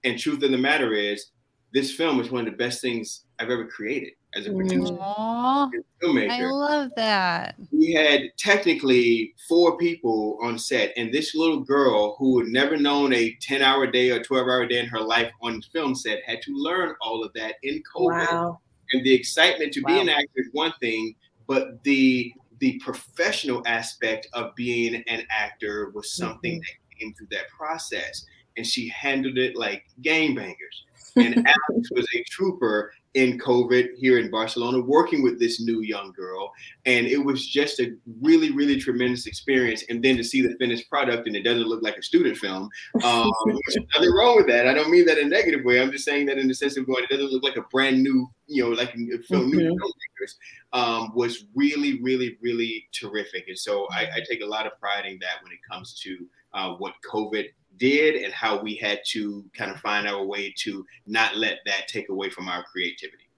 [0.03, 1.27] And truth of the matter is,
[1.73, 5.72] this film is one of the best things I've ever created as a producer Aww,
[6.02, 6.30] filmmaker.
[6.30, 7.56] I love that.
[7.72, 13.13] We had technically four people on set, and this little girl who had never known
[13.13, 16.41] a 10 hour day or 12 hour day in her life on film set had
[16.43, 18.32] to learn all of that in COVID.
[18.32, 18.60] Wow.
[18.91, 19.93] And the excitement to wow.
[19.93, 21.15] be an actor is one thing,
[21.48, 26.60] but the the professional aspect of being an actor was something mm-hmm.
[26.60, 28.26] that came through that process.
[28.56, 30.86] And she handled it like game bangers.
[31.15, 36.12] And Alex was a trooper in COVID here in Barcelona, working with this new young
[36.13, 36.52] girl.
[36.86, 39.84] And it was just a really, really tremendous experience.
[39.89, 42.69] And then to see the finished product and it doesn't look like a student film,
[43.04, 43.32] um,
[43.93, 44.67] nothing wrong with that.
[44.67, 45.80] I don't mean that in a negative way.
[45.80, 48.02] I'm just saying that in the sense of going, it doesn't look like a brand
[48.02, 49.60] new, you know, like a film, mm-hmm.
[49.60, 50.36] new filmmakers,
[50.73, 53.47] um, was really, really, really terrific.
[53.47, 56.28] And so I, I take a lot of pride in that when it comes to
[56.54, 57.45] uh, what COVID
[57.77, 61.88] did and how we had to kind of find our way to not let that
[61.88, 63.29] take away from our creativity.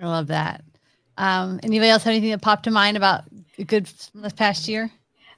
[0.00, 0.62] I love that.
[1.18, 3.24] Um, anybody else have anything that popped to mind about
[3.58, 4.90] a good this past year?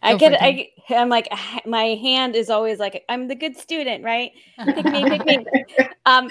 [0.02, 1.28] Go I get, I, I'm like,
[1.66, 4.32] my hand is always like, I'm the good student, right?
[4.64, 5.44] Pick me, pick me.
[6.06, 6.28] Um,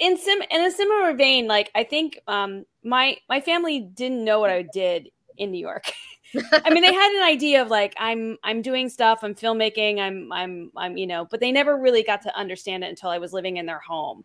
[0.00, 4.40] in sim, in a similar vein, like I think, um, my my family didn't know
[4.40, 5.84] what I did in New York.
[6.52, 10.32] I mean, they had an idea of like I'm I'm doing stuff, I'm filmmaking, I'm
[10.32, 13.32] I'm I'm you know, but they never really got to understand it until I was
[13.32, 14.24] living in their home.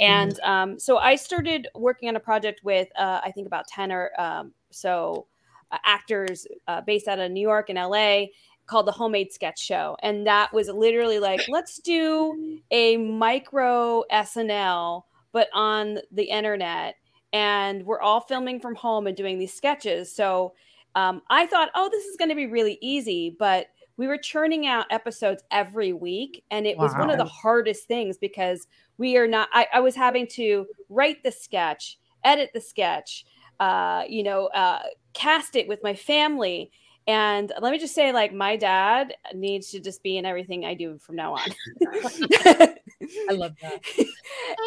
[0.00, 0.50] And mm-hmm.
[0.50, 4.10] um, so I started working on a project with uh, I think about ten or
[4.18, 5.26] um, so
[5.70, 8.26] uh, actors uh, based out of New York and LA
[8.66, 15.02] called the Homemade Sketch Show, and that was literally like let's do a micro SNL
[15.32, 16.96] but on the internet.
[17.32, 20.14] And we're all filming from home and doing these sketches.
[20.14, 20.54] So
[20.94, 23.36] um, I thought, oh, this is going to be really easy.
[23.38, 26.44] But we were churning out episodes every week.
[26.50, 26.84] And it wow.
[26.84, 30.66] was one of the hardest things because we are not, I, I was having to
[30.88, 33.26] write the sketch, edit the sketch,
[33.60, 34.82] uh, you know, uh,
[35.14, 36.70] cast it with my family.
[37.08, 40.74] And let me just say, like, my dad needs to just be in everything I
[40.74, 41.48] do from now on.
[43.28, 43.80] I love that.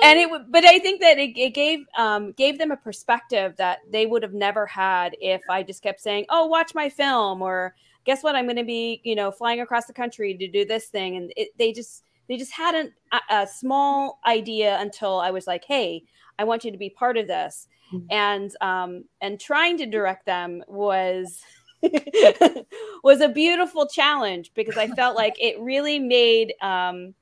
[0.03, 3.79] and it, but I think that it, it gave um, gave them a perspective that
[3.89, 7.75] they would have never had if I just kept saying, "Oh, watch my film," or
[8.05, 8.35] "Guess what?
[8.35, 11.33] I'm going to be, you know, flying across the country to do this thing." And
[11.35, 15.63] it, they just they just had an, a, a small idea until I was like,
[15.65, 16.03] "Hey,
[16.39, 18.05] I want you to be part of this." Mm-hmm.
[18.09, 21.41] And um, and trying to direct them was
[23.03, 27.13] was a beautiful challenge because I felt like it really made um,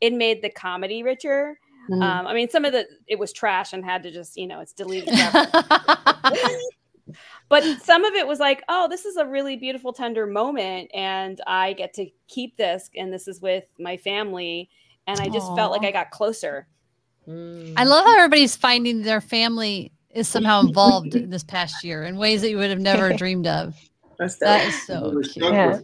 [0.00, 1.58] it made the comedy richer.
[1.90, 2.02] Mm-hmm.
[2.02, 4.60] Um, I mean, some of the it was trash and had to just you know
[4.60, 5.14] it's deleted.
[7.48, 11.40] but some of it was like, oh, this is a really beautiful, tender moment, and
[11.46, 14.68] I get to keep this, and this is with my family,
[15.06, 15.56] and I just Aww.
[15.56, 16.66] felt like I got closer.
[17.26, 17.74] Mm.
[17.76, 22.16] I love how everybody's finding their family is somehow involved in this past year in
[22.16, 23.76] ways that you would have never dreamed of.
[24.18, 25.52] That is so cute.
[25.52, 25.78] Yeah.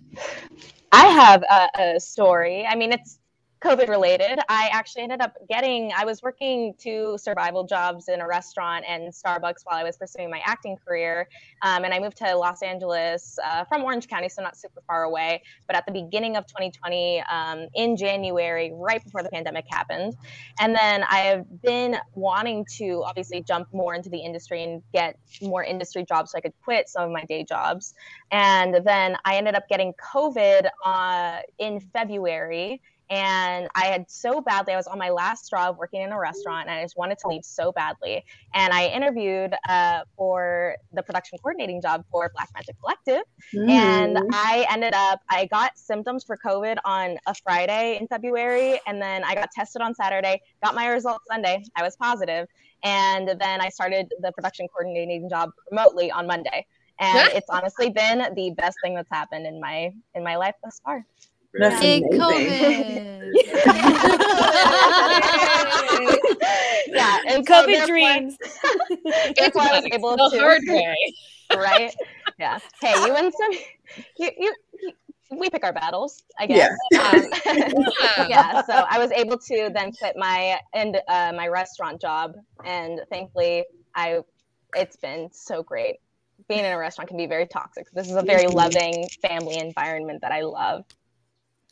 [0.90, 2.66] I have a, a story.
[2.66, 3.18] I mean, it's
[3.64, 8.26] COVID related, I actually ended up getting, I was working two survival jobs in a
[8.26, 11.26] restaurant and Starbucks while I was pursuing my acting career.
[11.62, 15.04] Um, and I moved to Los Angeles uh, from Orange County, so not super far
[15.04, 15.42] away.
[15.66, 20.14] But at the beginning of 2020, um, in January, right before the pandemic happened.
[20.60, 25.16] And then I have been wanting to obviously jump more into the industry and get
[25.40, 27.94] more industry jobs so I could quit some of my day jobs.
[28.30, 32.82] And then I ended up getting COVID uh, in February
[33.14, 36.18] and I had so badly, I was on my last straw of working in a
[36.18, 38.24] restaurant and I just wanted to leave so badly.
[38.54, 43.22] And I interviewed uh, for the production coordinating job for Black Magic Collective.
[43.54, 43.70] Mm.
[43.70, 48.80] And I ended up, I got symptoms for COVID on a Friday in February.
[48.88, 51.62] And then I got tested on Saturday, got my results Sunday.
[51.76, 52.48] I was positive.
[52.82, 56.66] And then I started the production coordinating job remotely on Monday.
[56.98, 60.80] And it's honestly been the best thing that's happened in my in my life thus
[60.84, 61.06] far.
[61.58, 63.32] That's Big COVID.
[66.88, 68.36] yeah, and COVID so dreams.
[69.36, 70.40] that's why I was able the to.
[70.40, 70.96] hard way.
[71.56, 71.94] right?
[72.38, 72.58] Yeah.
[72.80, 73.52] Hey, you and some.
[74.18, 74.92] You, you, you
[75.30, 76.76] we pick our battles, I guess.
[76.90, 77.00] Yeah.
[77.00, 77.28] Um,
[78.28, 78.62] yeah.
[78.62, 83.64] So I was able to then quit my and uh, my restaurant job, and thankfully,
[83.94, 84.20] I
[84.74, 85.96] it's been so great.
[86.48, 87.90] Being in a restaurant can be very toxic.
[87.92, 90.84] This is a very loving family environment that I love.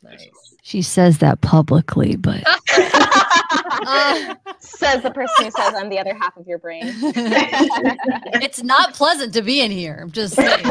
[0.03, 0.29] Nice.
[0.63, 6.37] She says that publicly, but uh, says the person who says I'm the other half
[6.37, 6.83] of your brain.
[8.43, 10.01] it's not pleasant to be in here.
[10.03, 10.65] I'm just saying.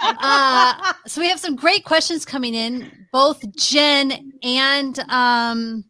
[0.00, 2.90] Uh, so we have some great questions coming in.
[3.12, 5.84] Both Jen and um,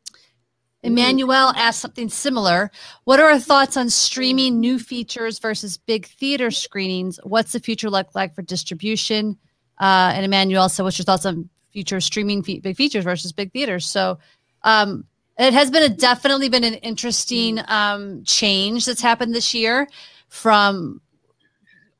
[0.82, 2.70] Emmanuel asked something similar.
[3.04, 7.20] What are our thoughts on streaming new features versus big theater screenings?
[7.22, 9.36] What's the future look like for distribution?
[9.80, 13.52] Uh, and Emmanuel, so what's your thoughts on future streaming fe- big features versus big
[13.52, 13.86] theaters.
[13.86, 14.18] So
[14.62, 15.04] um,
[15.38, 19.88] it has been a definitely been an interesting um, change that's happened this year
[20.28, 21.00] from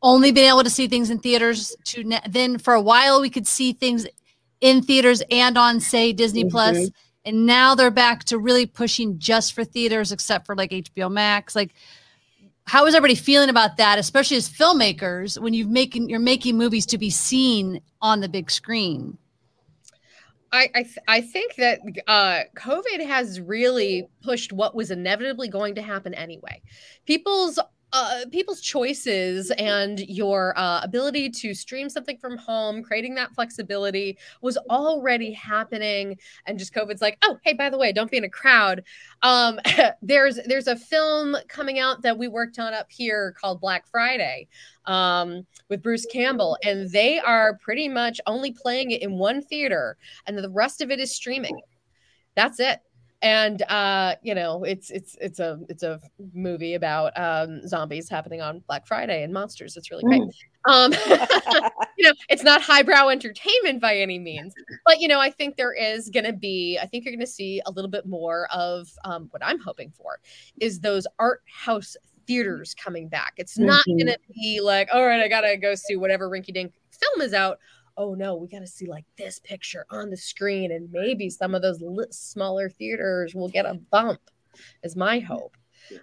[0.03, 3.31] only being able to see things in theaters to ne- then for a while we
[3.31, 4.07] could see things
[4.61, 6.51] in theaters and on say Disney mm-hmm.
[6.51, 6.91] Plus,
[7.25, 11.55] and now they're back to really pushing just for theaters except for like HBO Max
[11.57, 11.75] like
[12.65, 16.87] how is everybody feeling about that especially as filmmakers when you've making you're making movies
[16.87, 19.17] to be seen on the big screen
[20.53, 25.75] I I, th- I think that uh, COVID has really pushed what was inevitably going
[25.77, 26.63] to happen anyway.
[27.07, 27.59] People's
[27.93, 34.19] uh, people's choices and your uh, ability to stream something from home, creating that flexibility
[34.43, 36.19] was already happening.
[36.47, 38.83] And just COVID's like, oh, hey, by the way, don't be in a crowd.
[39.23, 39.59] Um,
[40.03, 44.49] there's there's a film coming out that we worked on up here called Black Friday
[44.89, 49.97] um, with Bruce Campbell, and they are pretty much only playing it in one theater,
[50.27, 51.61] and the rest of it is streaming.
[52.35, 52.81] That's it
[53.23, 56.01] and uh you know it's it's it's a it's a
[56.35, 60.31] movie about um zombies happening on black friday and monsters it's really great mm.
[60.67, 60.93] um
[61.99, 64.55] you know it's not highbrow entertainment by any means
[64.87, 67.71] but you know i think there is gonna be i think you're gonna see a
[67.73, 70.21] little bit more of um what i'm hoping for
[70.61, 71.97] is those art house
[72.29, 73.99] theaters coming back it's not mm-hmm.
[74.07, 77.59] gonna be like all right i gotta go see whatever rinky dink film is out
[77.99, 81.55] oh no, we got to see like this picture on the screen, and maybe some
[81.55, 84.21] of those smaller theaters will get a bump,
[84.83, 85.57] is my hope.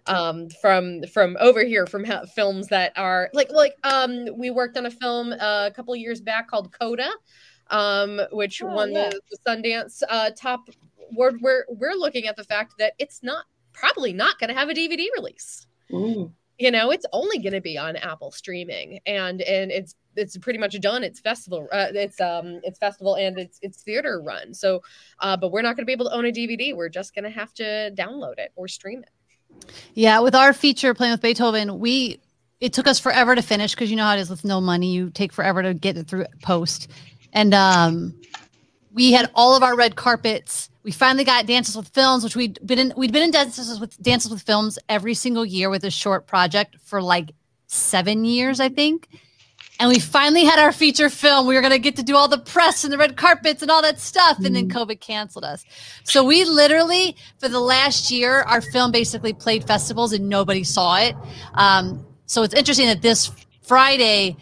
[0.08, 4.78] um, from from over here from ha- films that are like like um, we worked
[4.78, 7.10] on a film uh, a couple years back called Coda,
[7.70, 9.10] um, which Oh, won yeah.
[9.10, 10.70] the, the Sundance uh, top
[11.12, 11.38] award.
[11.42, 14.74] We're we're looking at the fact that it's not probably not going to have a
[14.74, 16.32] DVD release Mm.
[16.58, 20.58] you know it's only going to be on apple streaming and and it's it's pretty
[20.58, 24.82] much done it's festival uh, it's um it's festival and it's it's theater run so
[25.20, 27.24] uh but we're not going to be able to own a dvd we're just going
[27.24, 29.10] to have to download it or stream it
[29.94, 32.20] Yeah, with our feature playing with Beethoven, we
[32.62, 34.92] it took us forever to finish because you know how it is with no money,
[34.94, 36.90] you take forever to get it through post.
[37.34, 38.16] And um
[38.94, 40.70] we had all of our red carpets.
[40.86, 44.00] We finally got Dances with Films, which we'd been in we'd been in Dances with
[44.04, 47.32] Dances with Films every single year with a short project for like
[47.66, 49.08] seven years, I think.
[49.80, 51.48] And we finally had our feature film.
[51.48, 53.82] We were gonna get to do all the press and the red carpets and all
[53.82, 54.38] that stuff.
[54.46, 55.66] And then COVID canceled us.
[56.04, 60.98] So we literally, for the last year, our film basically played festivals and nobody saw
[61.00, 61.16] it.
[61.56, 63.32] Um, so it's interesting that this
[63.64, 64.38] Friday,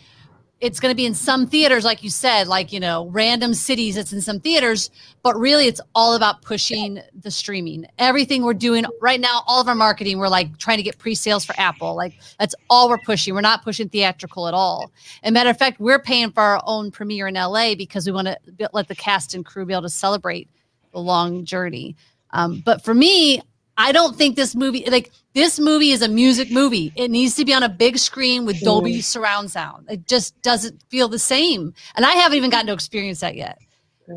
[0.63, 3.97] it's going to be in some theaters, like you said, like, you know, random cities,
[3.97, 4.89] it's in some theaters,
[5.21, 7.86] but really it's all about pushing the streaming.
[7.99, 11.15] Everything we're doing right now, all of our marketing, we're like trying to get pre
[11.15, 11.95] sales for Apple.
[11.95, 13.34] Like, that's all we're pushing.
[13.34, 14.89] We're not pushing theatrical at all.
[15.21, 18.30] And matter of fact, we're paying for our own premiere in LA because we want
[18.30, 18.38] to
[18.71, 20.49] let the cast and crew be able to celebrate
[20.93, 21.97] the long journey.
[22.32, 23.41] Um, but for me,
[23.77, 26.93] I don't think this movie, like this movie, is a music movie.
[26.95, 29.88] It needs to be on a big screen with Dolby surround sound.
[29.89, 33.57] It just doesn't feel the same, and I haven't even gotten to experience that yet.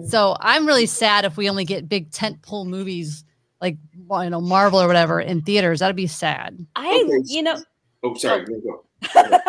[0.09, 3.25] So I'm really sad if we only get big tentpole movies
[3.61, 3.79] like
[4.23, 5.81] you know Marvel or whatever in theaters.
[5.81, 6.67] That'd be sad.
[6.77, 7.23] I, Okay.
[7.27, 7.59] you know,
[8.03, 8.45] Oh, sorry.
[8.49, 8.53] Oh.
[8.53, 8.83] no, go.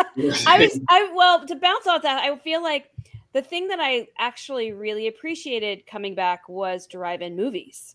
[0.46, 2.90] I was, I well, to bounce off that, I feel like
[3.32, 7.94] the thing that I actually really appreciated coming back was drive-in movies.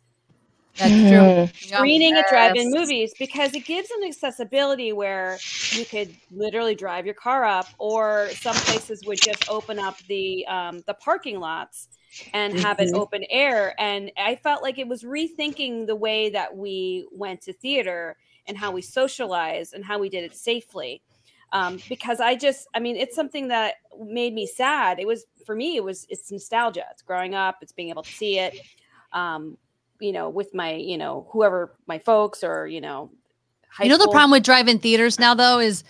[0.77, 1.31] That's true.
[1.59, 7.15] Screening at drive-in movies because it gives an accessibility where you could literally drive your
[7.15, 11.89] car up, or some places would just open up the um, the parking lots
[12.33, 12.93] and have it Mhm.
[12.93, 13.73] open air.
[13.79, 18.57] And I felt like it was rethinking the way that we went to theater and
[18.57, 21.01] how we socialized and how we did it safely.
[21.51, 24.99] Um, because I just, I mean, it's something that made me sad.
[24.99, 26.85] It was for me, it was it's nostalgia.
[26.91, 28.55] It's growing up, it's being able to see it.
[29.11, 29.57] Um,
[29.99, 33.11] you know, with my, you know, whoever my folks or, you know,
[33.69, 35.83] high You know the problem with drive-in theaters now though is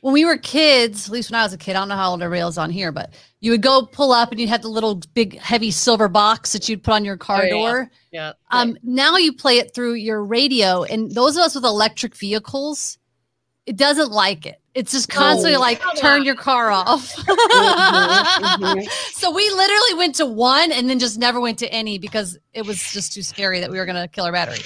[0.00, 2.10] when we were kids, at least when I was a kid, I don't know how
[2.10, 4.68] old everybody else on here, but you would go pull up and you'd have the
[4.68, 7.50] little big heavy silver box that you'd put on your car Oh, yeah.
[7.50, 7.90] door.
[8.10, 12.16] yeah Um, now you play it through your radio, and those of us with electric
[12.16, 12.98] vehicles,
[13.66, 14.60] it doesn't like it.
[14.74, 15.60] It's just constantly No.
[15.60, 16.24] like turn on.
[16.24, 17.12] your car off.
[17.16, 18.88] mhm.
[19.12, 22.66] so we literally went to one and then just never went to any because it
[22.66, 24.62] was just too scary that we were gonna kill our battery.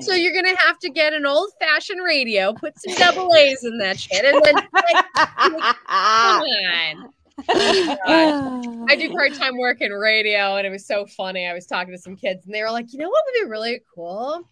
[0.00, 3.76] so you're gonna have to get an old fashioned radio put some double a's in
[3.78, 5.04] that shit and then like,
[5.38, 7.12] come on
[7.48, 11.46] I do part time work in radio, and it was so funny.
[11.46, 13.50] I was talking to some kids, and they were like, "You know what would be
[13.50, 14.42] really cool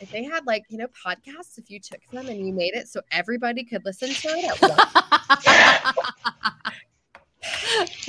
[0.00, 1.58] if they had like you know podcasts.
[1.58, 4.60] If you took them and you made it so everybody could listen to it at
[4.62, 4.80] once."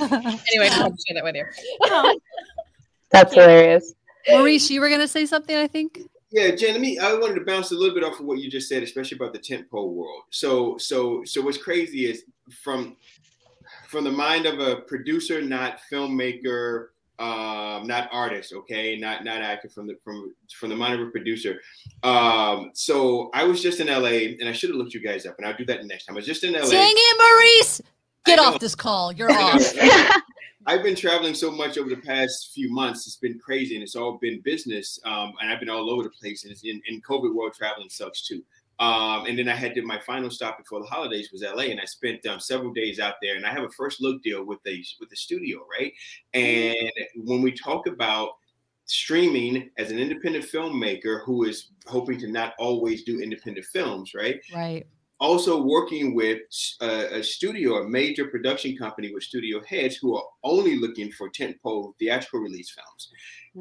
[0.00, 1.46] anyway, I wanted to share that with you.
[1.82, 2.18] Oh,
[3.10, 3.94] That's hilarious.
[4.28, 6.00] Maurice, you were gonna say something, I think.
[6.30, 8.50] Yeah, Jen, let me I wanted to bounce a little bit off of what you
[8.50, 10.22] just said, especially about the tentpole world.
[10.30, 12.24] So so so what's crazy is
[12.62, 12.96] from
[13.88, 16.88] from the mind of a producer, not filmmaker,
[17.22, 21.10] um, not artist, okay, not not actor, from the from from the mind of a
[21.10, 21.60] producer.
[22.02, 25.36] Um, so I was just in LA and I should have looked you guys up,
[25.38, 26.16] and I'll do that next time.
[26.16, 26.68] I was just in LA.
[26.68, 27.80] Dang it, Maurice!
[28.24, 29.12] Get off this call.
[29.12, 29.62] You're off.
[30.66, 33.06] I've been traveling so much over the past few months.
[33.06, 34.98] It's been crazy, and it's all been business.
[35.04, 36.44] Um, and I've been all over the place.
[36.44, 38.42] And it's in, in COVID world, traveling sucks too.
[38.82, 41.80] Um, and then I had to my final stop before the holidays was LA, and
[41.80, 43.36] I spent um, several days out there.
[43.36, 45.92] And I have a first look deal with the with the studio, right?
[46.34, 48.30] And when we talk about
[48.86, 54.40] streaming as an independent filmmaker who is hoping to not always do independent films, right?
[54.52, 54.84] Right.
[55.20, 56.40] also working with
[56.80, 61.30] a, a studio, a major production company with studio heads who are only looking for
[61.30, 63.12] tentpole theatrical release films.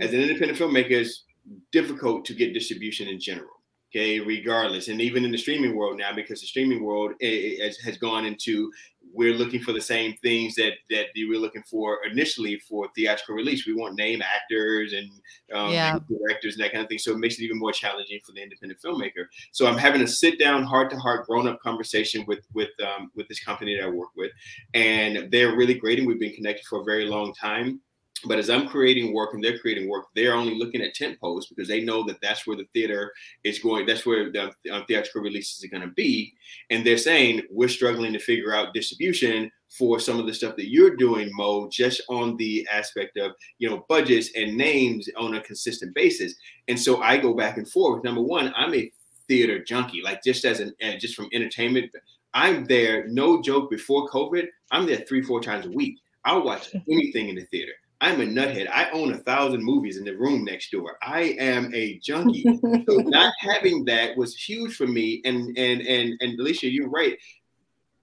[0.04, 1.26] As an independent filmmaker, it's
[1.72, 3.61] difficult to get distribution in general.
[3.94, 7.66] Okay, regardless, and even in the streaming world now, because the streaming world eh, eh,
[7.66, 8.72] has, has gone into
[9.14, 13.36] we're looking for the same things that that we were looking for initially for theatrical
[13.36, 13.68] release.
[13.68, 15.10] We want name actors and
[15.54, 16.00] um, Yeah.
[16.08, 17.00] directors and that kind of thing.
[17.00, 19.26] So it makes it even more challenging for the independent filmmaker.
[19.52, 23.12] So I'm having a sit down, heart to heart, grown up conversation with with um,
[23.16, 24.32] with this company that I work with,
[24.74, 27.82] and they're really great, and we've been connected for a very long time.
[28.26, 31.50] But as I'm creating work and they're creating work, they're only looking at tent posts
[31.50, 33.12] because they know that that's where the theater
[33.44, 33.86] is going.
[33.86, 36.34] That's where the um, theatrical releases are going to be.
[36.70, 40.70] And they're saying we're struggling to figure out distribution for some of the stuff that
[40.70, 45.42] you're doing, Mo, just on the aspect of you know budgets and names on a
[45.42, 46.36] consistent basis.
[46.68, 48.04] And so I go back and forth.
[48.04, 48.92] Number one, I'm a
[49.28, 51.92] theater junkie, like just as an just from entertainment.
[52.34, 53.70] I'm there, no joke.
[53.70, 55.98] Before COVID, I'm there three, four times a week.
[56.26, 57.74] I'll watch anything in the theater.
[58.02, 58.68] I'm a nuthead.
[58.70, 60.98] I own a thousand movies in the room next door.
[61.04, 62.44] I am a junkie.
[62.90, 65.22] so not having that was huge for me.
[65.24, 67.16] And and and and Alicia, you're right.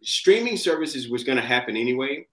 [0.02, 2.24] Streaming services was going to happen anyway,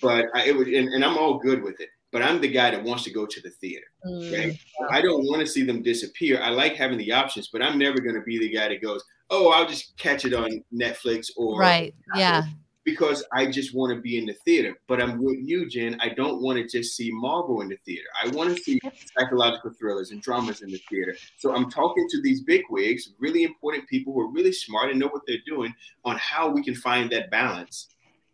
[0.00, 1.88] but I, it was, and, and, I'm all good with it.
[2.12, 3.84] But I'm the guy that wants to go to the theater.
[4.06, 4.56] Mm,
[4.88, 6.40] I don't want to see them disappear.
[6.40, 9.02] I like having the options, but I'm never going to be the guy that goes,
[9.28, 12.44] "Oh, I'll just catch it on Netflix or right." Yeah
[12.90, 14.78] because I just want to be in the theater.
[14.86, 15.98] But I'm with you, Jen.
[16.00, 18.06] I don't want to just see Marvel in the theater.
[18.24, 18.80] I want to see
[19.18, 21.14] psychological thrillers and dramas in the theater.
[21.36, 24.98] So I'm talking to these big wigs, really important people who are really smart and
[24.98, 25.74] know what they're doing
[26.06, 27.88] on how we can find that balance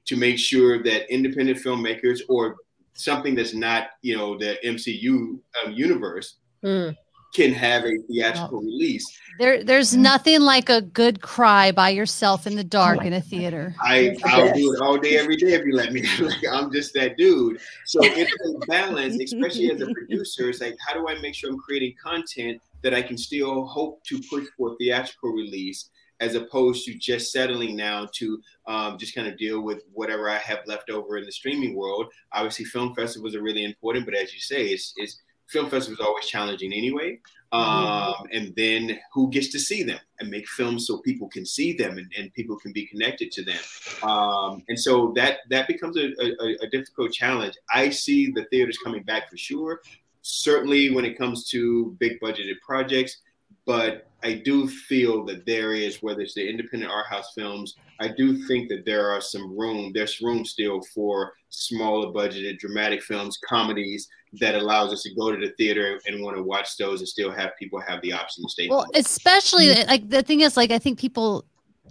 [0.06, 2.56] to make sure that independent filmmakers or
[2.92, 6.96] something that's not, you know, the MCU um, universe mm
[7.34, 9.04] can have a theatrical release.
[9.38, 10.02] There, there's mm-hmm.
[10.02, 13.74] nothing like a good cry by yourself in the dark in a theater.
[13.82, 16.02] I, I'll do it all day, every day if you let me.
[16.20, 17.60] like I'm just that dude.
[17.84, 20.48] So it's a balance, especially as a producer.
[20.48, 24.04] It's like, how do I make sure I'm creating content that I can still hope
[24.04, 29.26] to push for theatrical release, as opposed to just settling now to um, just kind
[29.26, 32.06] of deal with whatever I have left over in the streaming world.
[32.32, 35.20] Obviously, film festivals are really important, but as you say, it's it's
[35.54, 37.20] film festival is always challenging anyway.
[37.52, 37.86] Mm-hmm.
[37.86, 41.72] Um, and then who gets to see them and make films so people can see
[41.72, 43.62] them and, and people can be connected to them.
[44.02, 47.54] Um, and so that that becomes a, a, a, difficult challenge.
[47.72, 49.82] I see the theaters coming back for sure.
[50.22, 53.18] Certainly when it comes to big budgeted projects,
[53.66, 58.08] but I do feel that there is, whether it's the independent art house films, I
[58.08, 63.38] do think that there are some room, there's room still for smaller budgeted dramatic films,
[63.46, 64.08] comedies
[64.40, 67.30] that allows us to go to the theater and want to watch those and still
[67.30, 68.68] have people have the option to stay.
[68.68, 68.90] Well, home.
[68.94, 71.44] especially like the thing is, like, I think people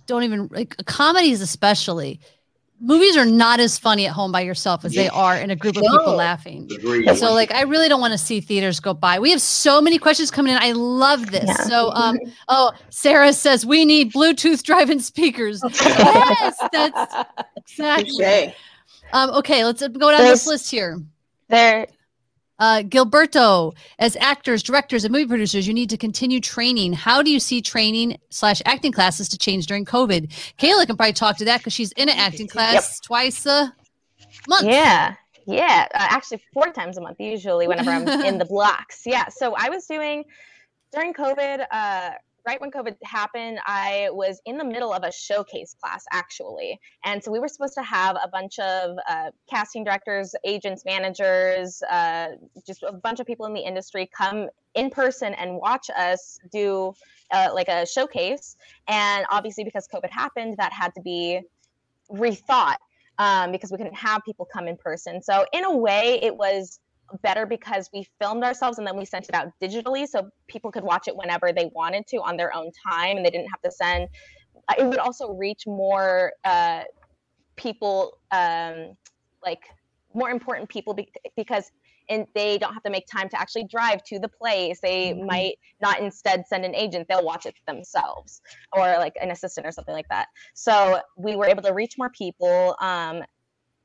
[0.07, 2.19] don't even like comedies, especially
[2.83, 5.03] movies are not as funny at home by yourself as yeah.
[5.03, 6.69] they are in a group of people laughing.
[6.71, 7.15] Agreed.
[7.15, 9.19] So like I really don't want to see theaters go by.
[9.19, 10.59] We have so many questions coming in.
[10.61, 11.45] I love this.
[11.47, 11.63] Yeah.
[11.63, 12.19] So um
[12.49, 15.61] oh Sarah says we need Bluetooth driving speakers.
[15.73, 18.53] yes, that's exactly.
[19.13, 21.01] Um okay, let's go down There's, this list here.
[21.47, 21.87] There
[22.63, 26.93] uh, Gilberto, as actors, directors, and movie producers, you need to continue training.
[26.93, 30.29] How do you see training slash acting classes to change during COVID?
[30.57, 33.05] Kayla can probably talk to that because she's in an acting class yep.
[33.05, 33.73] twice a
[34.47, 34.65] month.
[34.65, 39.01] Yeah, yeah, uh, actually four times a month usually whenever I'm in the blocks.
[39.05, 40.23] Yeah, so I was doing
[40.93, 41.65] during COVID.
[41.69, 42.11] Uh,
[42.45, 46.79] right when COVID happened, I was in the middle of a showcase class actually.
[47.05, 51.81] And so we were supposed to have a bunch of uh, casting directors, agents, managers,
[51.89, 52.29] uh,
[52.65, 56.93] just a bunch of people in the industry come in person and watch us do
[57.31, 58.57] uh, like a showcase.
[58.87, 61.41] And obviously, because COVID happened, that had to be
[62.11, 62.77] rethought
[63.17, 65.21] um, because we couldn't have people come in person.
[65.21, 66.79] So, in a way, it was
[67.21, 70.83] better because we filmed ourselves and then we sent it out digitally so people could
[70.83, 73.71] watch it whenever they wanted to on their own time and they didn't have to
[73.71, 74.07] send.
[74.67, 76.81] Uh, it would also reach more uh,
[77.55, 78.95] people um,
[79.45, 79.61] like
[80.13, 81.71] more important people be- because
[82.09, 84.79] and they don't have to make time to actually drive to the place.
[84.81, 85.25] They mm-hmm.
[85.25, 87.07] might not instead send an agent.
[87.07, 88.41] They'll watch it themselves
[88.73, 90.27] or like an assistant or something like that.
[90.53, 93.23] So we were able to reach more people um,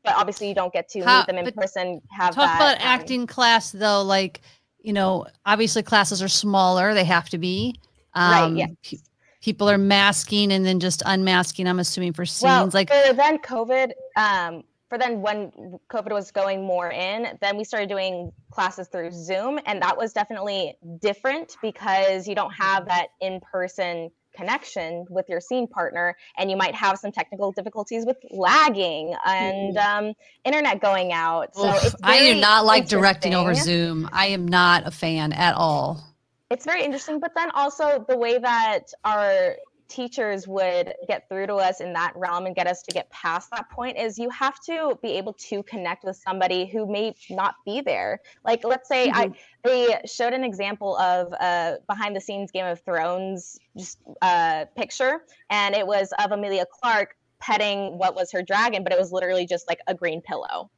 [0.08, 2.00] but obviously you don't get to How, meet them in person.
[2.10, 4.40] Have talk that, about um, acting class though, like
[4.80, 7.78] you know, obviously classes are smaller; they have to be.
[8.14, 8.56] Um, right.
[8.56, 8.66] Yeah.
[8.82, 8.98] Pe-
[9.42, 11.68] people are masking and then just unmasking.
[11.68, 12.88] I'm assuming for scenes well, like.
[12.88, 17.90] For then COVID, um, for then when COVID was going more in, then we started
[17.90, 23.40] doing classes through Zoom, and that was definitely different because you don't have that in
[23.40, 29.14] person connection with your scene partner and you might have some technical difficulties with lagging
[29.24, 30.12] and um,
[30.44, 31.54] internet going out.
[31.54, 31.72] So
[32.02, 34.08] i do not like directing over zoom.
[34.12, 36.04] I am not a fan at all.
[36.50, 39.56] It's very interesting but then also the way that our
[39.88, 43.50] teachers would get through to us in that realm and get us to get past
[43.50, 47.54] that point is you have to be able to connect with somebody who may not
[47.64, 49.18] be there like let's say mm-hmm.
[49.18, 49.32] i
[49.64, 55.20] they showed an example of a behind the scenes game of thrones just uh, picture
[55.50, 59.46] and it was of emilia clarke petting what was her dragon but it was literally
[59.46, 60.70] just like a green pillow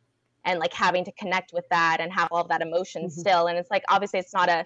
[0.45, 3.13] and like having to connect with that and have all of that emotion Mhm.
[3.13, 4.65] still and it's like obviously it's not a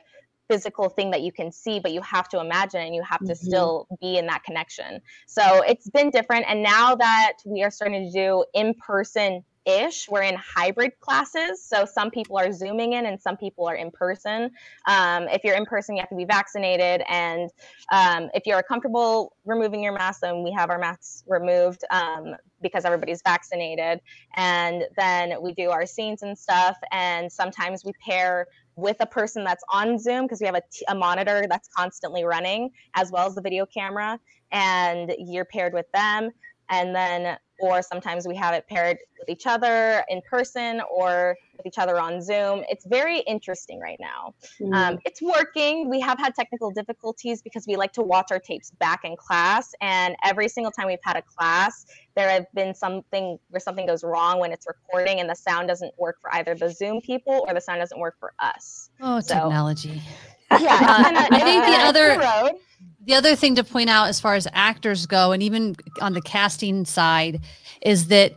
[0.48, 3.32] physical thing that you can see but you have to imagine and you have to
[3.32, 3.36] Mhm.
[3.36, 5.00] still be in that connection.
[5.26, 10.10] So it's been different and now that we are starting to do in person ish
[10.10, 13.90] we're in hybrid classes so some people are zooming in and some people are in
[13.90, 14.50] person.
[14.86, 17.50] Um, if you're in person you have to be vaccinated and
[17.90, 22.84] um, if you're comfortable removing your mask then we have our masks removed um, because
[22.84, 24.00] everybody's vaccinated.
[24.36, 29.44] And then we do our scenes and stuff and sometimes we pair with a person
[29.44, 33.26] that's on zoom because we have a, t- a monitor that's constantly running as well
[33.26, 34.18] as the video camera
[34.52, 36.30] and you're paired with them.
[36.68, 41.66] And then or sometimes we have it paired with each other in person or with
[41.66, 44.72] each other on zoom it's very interesting right now Mm-hmm.
[44.74, 48.70] um, it's working we have had technical difficulties because we like to watch our tapes
[48.72, 51.86] back in class and every single time we've had a class
[52.16, 55.92] there have been something where something goes wrong when it's recording and the sound doesn't
[55.98, 59.34] work for either the zoom people or the sound doesn't work for us Oh, So-
[59.34, 60.02] technology.
[60.50, 62.18] Yeah Uh, it's been a- I think the it's been a other-
[62.50, 62.60] road.
[63.06, 66.22] The other thing to point out, as far as actors go, and even on the
[66.22, 67.42] casting side,
[67.82, 68.32] is that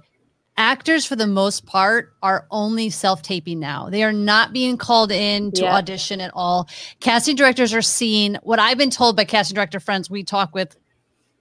[0.58, 3.90] actors, for the most part, are only self taping now.
[3.90, 5.76] They are not being called in to Yeah.
[5.78, 6.68] audition at all.
[7.00, 10.76] Casting directors are seeing what I've been told by casting director friends we talk with,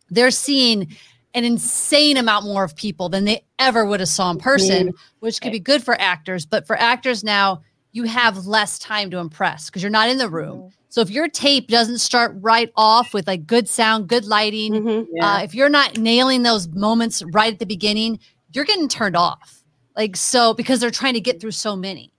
[0.08, 0.96] they're seeing
[1.34, 5.40] an insane amount more of people than they ever would have saw in person, which
[5.40, 6.46] could be good for actors.
[6.46, 7.62] But for actors now,
[7.96, 10.70] you have less time to impress because you're not in the room.
[10.90, 15.06] So if your tape doesn't start right off with like good sound, good lighting, Mhm.
[15.22, 18.18] uh, if you're not nailing those moments right at the beginning,
[18.52, 19.62] you're getting turned off.
[19.96, 22.12] Like so because they're trying to get through so many.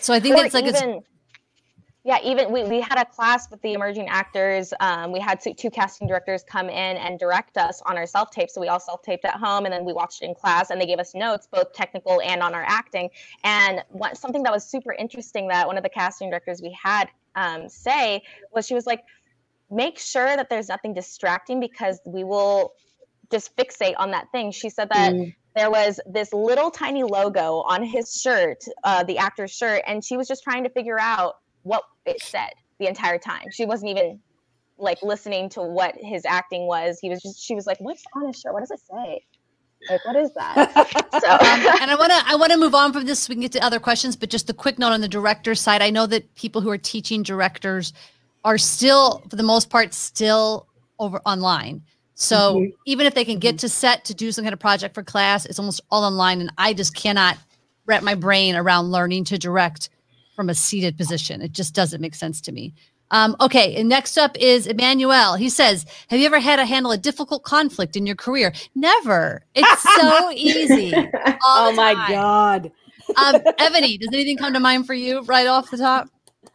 [0.00, 1.00] So I think Or it's like it's even,
[2.02, 4.72] yeah, even we, we had a class with the emerging actors.
[4.80, 8.30] Um, we had two, two casting directors come in and direct us on our self
[8.30, 8.48] tape.
[8.48, 10.80] So we all self taped at home and then we watched it in class and
[10.80, 13.10] they gave us notes, both technical and on our acting.
[13.44, 17.08] And what, something that was super interesting that one of the casting directors we had
[17.34, 18.22] um, say
[18.52, 19.00] was she was like,
[19.70, 22.72] make sure that there's nothing distracting because we will
[23.30, 24.50] just fixate on that thing.
[24.52, 25.34] She said that Mm.
[25.54, 30.16] there was this little tiny logo on his shirt, uh, the actor's shirt, and she
[30.16, 33.46] was just trying to figure out what it said the entire time.
[33.52, 34.20] She wasn't even
[34.78, 36.98] like listening to what his acting was.
[37.00, 38.52] He was just she was like, "What's on his shirt?
[38.52, 39.22] What does it say?
[39.88, 43.04] Like, what is that?" Um, and I want to I want to move on from
[43.04, 45.08] this so we can get to other questions, but just a quick note on the
[45.08, 45.82] director side.
[45.82, 47.92] I know that people who are teaching directors
[48.44, 50.66] are still, for the most part, still
[50.98, 51.82] over online.
[52.14, 52.72] So Mhm.
[52.86, 55.44] even if they can get to set to do some kind of project for class,
[55.44, 57.36] it's almost all online, and I just cannot
[57.86, 59.90] wrap my brain around learning to direct
[60.34, 61.42] from a seated position.
[61.42, 62.74] It just doesn't make sense to me.
[63.12, 65.34] Um, okay, and next up is Emmanuel.
[65.34, 68.52] He says, "Have you ever had to handle a difficult conflict in your career?
[68.76, 69.42] Never.
[69.54, 70.94] It's so easy.
[70.94, 72.10] all Oh my time.
[72.10, 72.72] god.
[73.16, 76.08] Um, Ebony, does anything come to mind for you right off the top?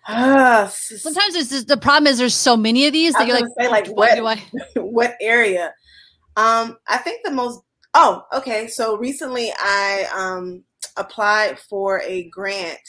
[0.08, 3.28] Ah, s- s- Sometimes it's just, the problem is there's so many of these that
[3.28, 4.42] you're like, say, like, what what- do I?
[4.82, 5.74] what area?
[6.38, 7.60] Um, I think the most.
[7.94, 8.68] Oh, okay.
[8.68, 10.64] So recently, I um
[10.96, 12.80] applied for a grant,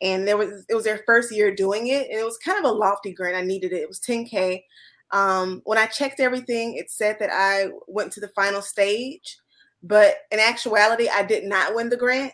[0.00, 2.64] and there was it was their first year doing it, and it was kind of
[2.70, 3.36] a lofty grant.
[3.36, 3.82] I needed it.
[3.82, 4.62] It was 10k.
[5.12, 9.38] Um, when I checked everything, it said that I went to the final stage,
[9.82, 12.32] but in actuality, I did not win the grant.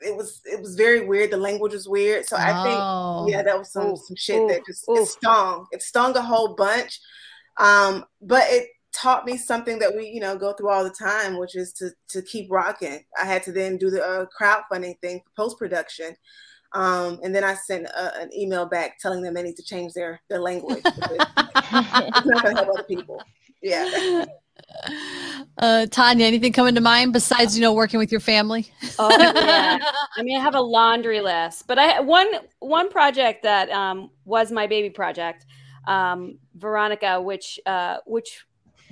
[0.00, 1.32] It was it was very weird.
[1.32, 3.26] The language was weird, so I think Oh.
[3.28, 5.66] yeah, that was some Oof, some shit that oof, just it stung.
[5.72, 7.00] It stung a whole bunch.
[7.56, 11.38] Um, but it taught me something that we, you know, go through all the time,
[11.38, 13.04] which is to to keep rocking.
[13.20, 16.16] I had to then do the uh, crowdfunding thing for post production.
[16.72, 19.94] Um, and then I sent a, an email back telling them they need to change
[19.94, 20.82] their their language.
[20.84, 23.22] it's not going to help other people.
[23.62, 24.24] Yeah.
[25.58, 28.70] Uh, Tanya, anything coming to mind besides you know working with your family?
[28.98, 29.78] Oh yeah.
[30.16, 32.28] I mean, I have a laundry list, but I one
[32.60, 35.46] one project that um, was my baby project,
[35.86, 38.44] um, Veronica, which uh, which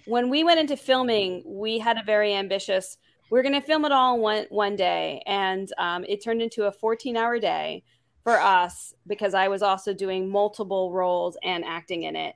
[0.06, 2.98] when we went into filming, we had a very ambitious.
[3.30, 6.64] We are going to film it all one one day, and um, it turned into
[6.64, 7.82] a 14 hour day
[8.22, 12.34] for us because I was also doing multiple roles and acting in it.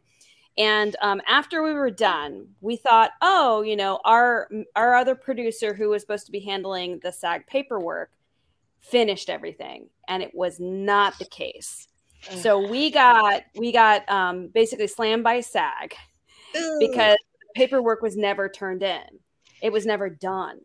[0.59, 5.73] And um, after we were done, we thought, oh, you know, our our other producer
[5.73, 8.11] who was supposed to be handling the SAG paperwork
[8.81, 11.87] finished everything, and it was not the case.
[12.23, 15.95] So we got we got um, basically slammed by SAG
[16.79, 17.17] because
[17.55, 19.03] paperwork was never turned in.
[19.63, 20.61] It was never done.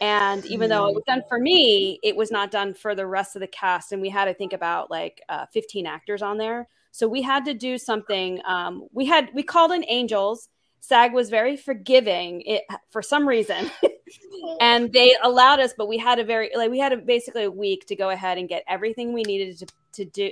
[0.00, 3.36] And even though it was done for me, it was not done for the rest
[3.36, 3.92] of the cast.
[3.92, 6.68] And we had, I think, about like uh, 15 actors on there.
[6.90, 8.40] So we had to do something.
[8.44, 10.48] Um, we had we called in angels.
[10.86, 12.42] SAG was very forgiving.
[12.42, 13.70] It for some reason
[14.60, 17.50] and they allowed us, but we had a very like we had a, basically a
[17.50, 20.30] week to go ahead and get everything we needed to to do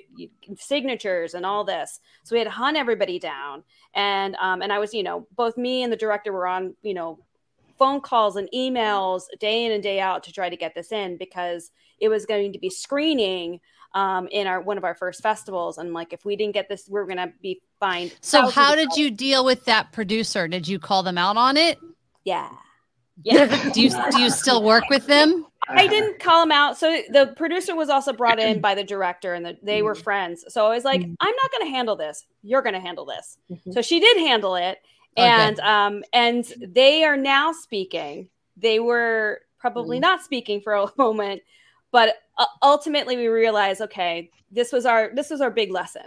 [0.57, 2.01] signatures and all this.
[2.25, 3.63] So we had to hunt everybody down,
[3.95, 6.95] and um, and I was you know both me and the director were on you
[6.95, 7.19] know
[7.79, 11.17] phone calls and emails day in and day out to try to get this in
[11.17, 13.61] because it was going to be screening
[13.95, 15.79] um, in our one of our first festivals.
[15.79, 18.15] And like, if we didn't get this, we are gonna be fined.
[18.21, 20.47] So, how did you deal with that producer?
[20.47, 21.79] Did you call them out on it?
[22.25, 22.49] Yeah.
[23.25, 23.71] Yeah.
[23.73, 25.47] do you do you still work with them?
[25.69, 26.77] I didn't call them out.
[26.79, 30.45] So the producer was also brought in by the director, and the, they were friends.
[30.49, 31.15] So I was like, mm-hmm.
[31.21, 32.27] I'm not going to handle this.
[32.43, 33.39] You're going to handle this.
[33.51, 33.73] Mm-hmm.
[33.73, 34.79] So she did handle it,
[35.17, 35.69] and okay.
[35.69, 38.29] um, and they are now speaking.
[38.57, 40.03] They were probably mm-hmm.
[40.03, 41.43] not speaking for a moment,
[41.91, 46.07] but uh, ultimately we realized, okay, this was our this was our big lesson.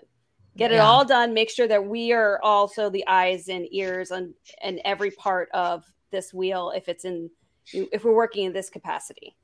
[0.58, 0.86] Get it yeah.
[0.86, 1.34] all done.
[1.34, 5.84] Make sure that we are also the eyes and ears on and every part of
[6.12, 7.30] this wheel if it's in
[7.74, 9.36] if we're working in this capacity.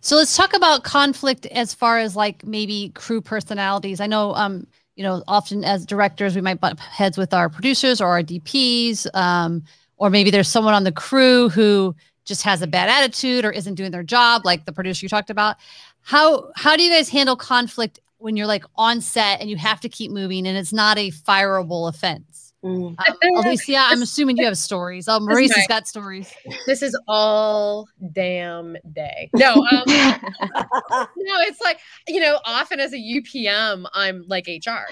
[0.00, 4.00] So let's talk about conflict as far as like maybe crew personalities.
[4.00, 8.00] I know um you know often as directors we might butt heads with our producers
[8.00, 9.62] or our DPs um
[9.98, 11.94] or maybe there's someone on the crew who
[12.24, 15.30] just has a bad attitude or isn't doing their job like the producer you talked
[15.30, 15.56] about.
[16.00, 19.80] How how do you guys handle conflict when you're like on set and you have
[19.80, 22.52] to keep moving and it's not a fireable offense?
[22.64, 22.94] Mm.
[22.96, 25.08] Um, Alicia, I'm assuming you have stories.
[25.08, 26.32] Oh, Maurice has got stories.
[26.66, 29.30] This is all damn day.
[29.34, 31.06] No, um, no,
[31.40, 34.86] it's like you know, often as a UPM, I'm like HR.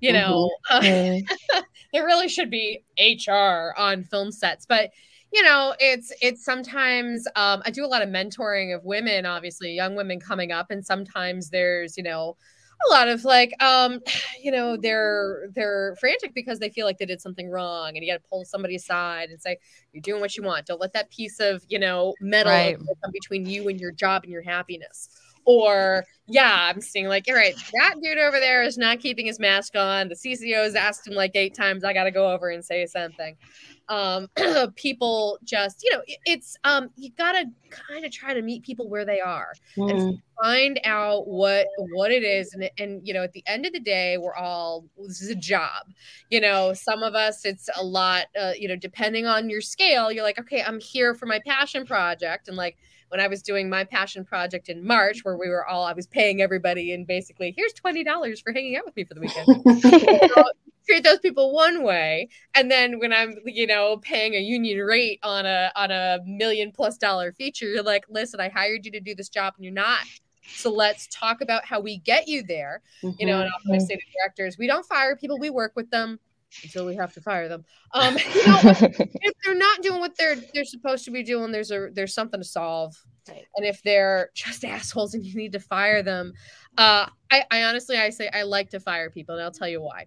[0.00, 1.56] You know, mm-hmm.
[1.56, 1.62] uh,
[1.94, 4.90] there really should be HR on film sets, but
[5.32, 9.72] you know, it's it's sometimes um, I do a lot of mentoring of women, obviously
[9.72, 12.36] young women coming up, and sometimes there's you know
[12.88, 14.00] a lot of like um
[14.42, 18.12] you know they're they're frantic because they feel like they did something wrong and you
[18.12, 19.58] got to pull somebody aside and say
[19.92, 20.66] you're doing what you want.
[20.66, 22.78] Don't let that piece of you know metal right.
[22.78, 25.08] come between you and your job and your happiness.
[25.48, 29.38] Or yeah i'm seeing like all right that dude over there is not keeping his
[29.38, 30.08] mask on.
[30.08, 31.84] The ccos asked him like eight times.
[31.84, 33.36] I gotta go over and say something
[33.88, 34.28] um,
[34.76, 38.88] people just you know it, it's um, you gotta kind of try to meet people
[38.88, 39.90] where they are mm.
[39.90, 43.72] and find out what what it is and, and you know at the end of
[43.72, 45.86] the day we're all this is a job
[46.30, 50.10] you know some of us it's a lot uh, you know depending on your scale
[50.12, 52.76] you're like okay i'm here for my passion project and like
[53.08, 56.06] when I was doing my passion project in March, where we were all, I was
[56.06, 59.46] paying everybody and basically, here's $20 for hanging out with me for the weekend.
[60.34, 60.44] so,
[60.86, 65.18] treat those people one way and then when i'm you know paying a union rate
[65.22, 69.00] on a on a million plus dollar feature you're like listen i hired you to
[69.00, 70.00] do this job and you're not
[70.54, 72.82] so let's talk about how we get you there.
[73.02, 73.16] Mm-hmm.
[73.18, 73.86] you know and often i mm-hmm.
[73.86, 76.18] say to directors we don't fire people we work with them.
[76.62, 77.64] Until we have to fire them.
[77.92, 81.70] Um you know, if they're not doing what they're they're supposed to be doing there's
[81.70, 82.94] a there's something to solve.
[83.28, 86.32] And if they're just assholes and you need to fire them
[86.78, 89.82] uh I, I honestly i say i like to fire people and i'll tell you
[89.82, 90.06] why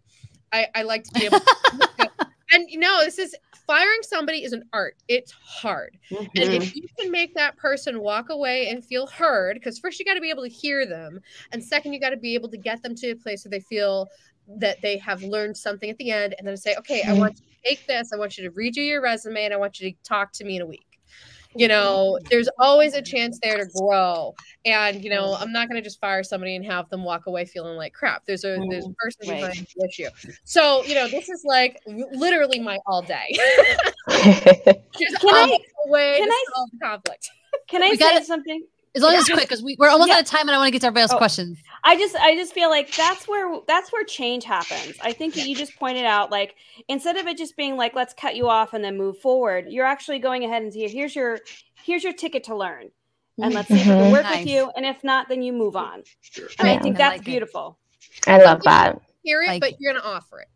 [0.52, 2.10] I, I like to be able to,
[2.52, 3.36] and you know, this is
[3.68, 4.95] firing somebody is an art.
[5.08, 5.97] It's hard.
[6.10, 6.24] Mm-hmm.
[6.41, 6.78] And if mm-hmm.
[6.78, 10.22] you can make that person walk away and feel heard, because first you got to
[10.22, 11.20] be able to hear them.
[11.52, 13.60] And second, you got to be able to get them to a place where they
[13.60, 14.08] feel
[14.58, 17.20] that they have learned something at the end and then say, okay, I mm-hmm.
[17.20, 19.80] want you to take this, I want you to redo your resume, and I want
[19.80, 20.88] you to talk to me in a week
[21.56, 24.36] you know there's always a chance there to grow.
[24.66, 27.45] And you know i'm not going to just fire somebody and have them walk away
[27.45, 28.26] feeling like crap.
[28.26, 30.10] There's a there's a person behind the issue.
[30.43, 33.28] So you know this is like literally my all day.
[34.10, 37.30] Just can I, way can I, solve conflict.
[37.68, 38.64] can i we say something
[38.95, 40.15] as long as it's quick, because we, are almost yeah.
[40.15, 41.59] out of time, and I want to get to everybody else's oh, questions.
[41.83, 44.95] I just, I just feel like that's where that's where change happens.
[45.01, 46.55] I think you just pointed out, like
[46.87, 49.85] instead of it just being like, let's cut you off and then move forward, you're
[49.85, 51.39] actually going ahead and say, here's your,
[51.83, 52.89] here's your ticket to learn,
[53.41, 54.39] and let's see if we can work nice.
[54.39, 54.71] with you.
[54.75, 56.03] And if not, then you move on.
[56.35, 56.73] And yeah.
[56.73, 57.77] I think that's I like beautiful.
[58.25, 58.29] It.
[58.29, 58.99] I love that.
[59.23, 60.47] Hear it, like but you're gonna offer it.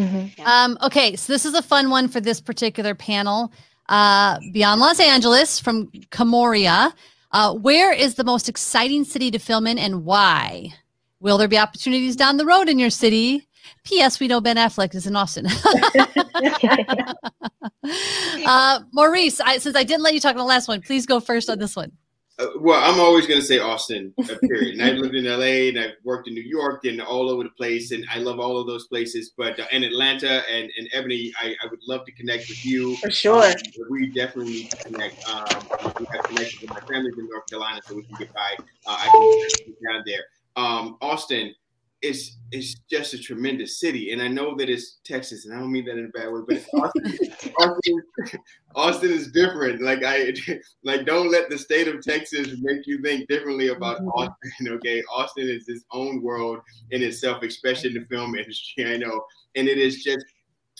[0.00, 0.40] Mm-hmm.
[0.40, 0.64] Yeah.
[0.64, 3.52] Um, okay, so this is a fun one for this particular panel.
[3.88, 6.94] Uh, beyond Los Angeles from Camoria.
[7.32, 10.72] Uh, where is the most exciting city to film in and why?
[11.20, 13.48] Will there be opportunities down the road in your city?
[13.84, 14.20] P.S.
[14.20, 15.46] We know Ben Affleck is in Austin.
[18.46, 21.20] uh, Maurice, I, since I didn't let you talk on the last one, please go
[21.20, 21.92] first on this one.
[22.38, 24.74] Uh, well, I'm always going to say Austin, uh, period.
[24.74, 27.50] and I've lived in LA and I've worked in New York and all over the
[27.50, 27.92] place.
[27.92, 29.32] And I love all of those places.
[29.36, 32.96] But uh, in Atlanta and, and Ebony, I, I, would love to connect with you.
[32.96, 33.44] For sure.
[33.44, 33.54] Um,
[33.90, 35.28] we definitely need to connect.
[35.28, 35.62] Um,
[35.98, 38.56] we have connections with my family in North Carolina so we can get by.
[38.86, 40.24] Uh, I can get down there.
[40.56, 41.54] Um, Austin,
[42.02, 44.12] it's it's just a tremendous city.
[44.12, 46.40] And I know that it's Texas, and I don't mean that in a bad way,
[46.46, 48.02] but Austin, Austin,
[48.74, 49.80] Austin, is different.
[49.80, 50.34] Like I
[50.84, 54.08] like don't let the state of Texas make you think differently about mm-hmm.
[54.08, 54.68] Austin.
[54.72, 56.58] Okay, Austin is its own world
[56.90, 58.92] in itself, especially in the film industry.
[58.92, 59.24] I know,
[59.54, 60.24] and it is just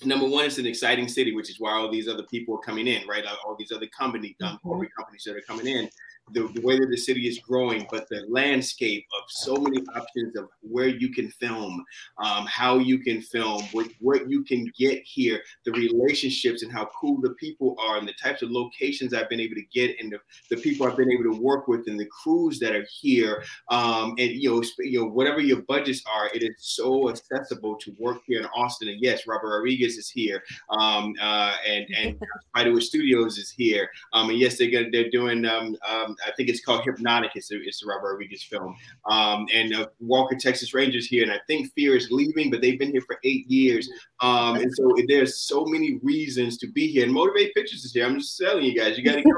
[0.04, 2.88] number one, it's an exciting city, which is why all these other people are coming
[2.88, 3.24] in, right?
[3.46, 4.68] All these other company, um, mm-hmm.
[4.68, 5.88] corporate companies that are coming in
[6.30, 10.36] the, the way that the city is growing, but the landscape of so many options
[10.36, 11.84] of where you can film,
[12.18, 16.88] um, how you can film, what, what you can get here, the relationships and how
[16.98, 20.12] cool the people are, and the types of locations I've been able to get, and
[20.12, 20.18] the,
[20.54, 24.14] the people I've been able to work with, and the crews that are here, um,
[24.18, 28.18] and you know, you know, whatever your budgets are, it is so accessible to work
[28.26, 28.88] here in Austin.
[28.88, 32.20] And yes, Robert Rodriguez is here, um, uh, and and
[32.56, 36.32] Spiderwood Studios is here, um, and yes, they're gonna, they're doing um um, um, I
[36.32, 37.32] think it's called Hypnotic.
[37.34, 38.76] It's a, it's Robert Rodriguez film.
[39.10, 42.78] Um, and uh, Walker Texas Rangers here, and I think Fear is leaving, but they've
[42.78, 43.90] been here for eight years.
[44.20, 47.04] Um, and so there's so many reasons to be here.
[47.04, 48.06] And Motivate Pictures is here.
[48.06, 49.30] I'm just telling you guys, you got to go.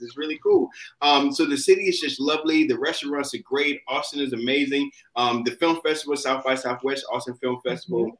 [0.00, 0.68] it's really cool.
[1.00, 2.66] Um, so the city is just lovely.
[2.66, 3.80] The restaurants are great.
[3.88, 4.90] Austin is amazing.
[5.16, 8.06] Um, the film festival, South by Southwest, Austin Film Festival.
[8.06, 8.16] Mm-hmm.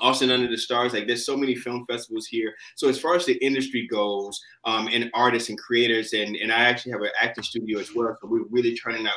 [0.00, 0.92] Austin Under the Stars.
[0.92, 2.54] Like there's so many film festivals here.
[2.76, 6.64] So as far as the industry goes, um, and artists and creators, and and I
[6.64, 8.16] actually have an acting studio as well.
[8.20, 9.14] So we're really turning out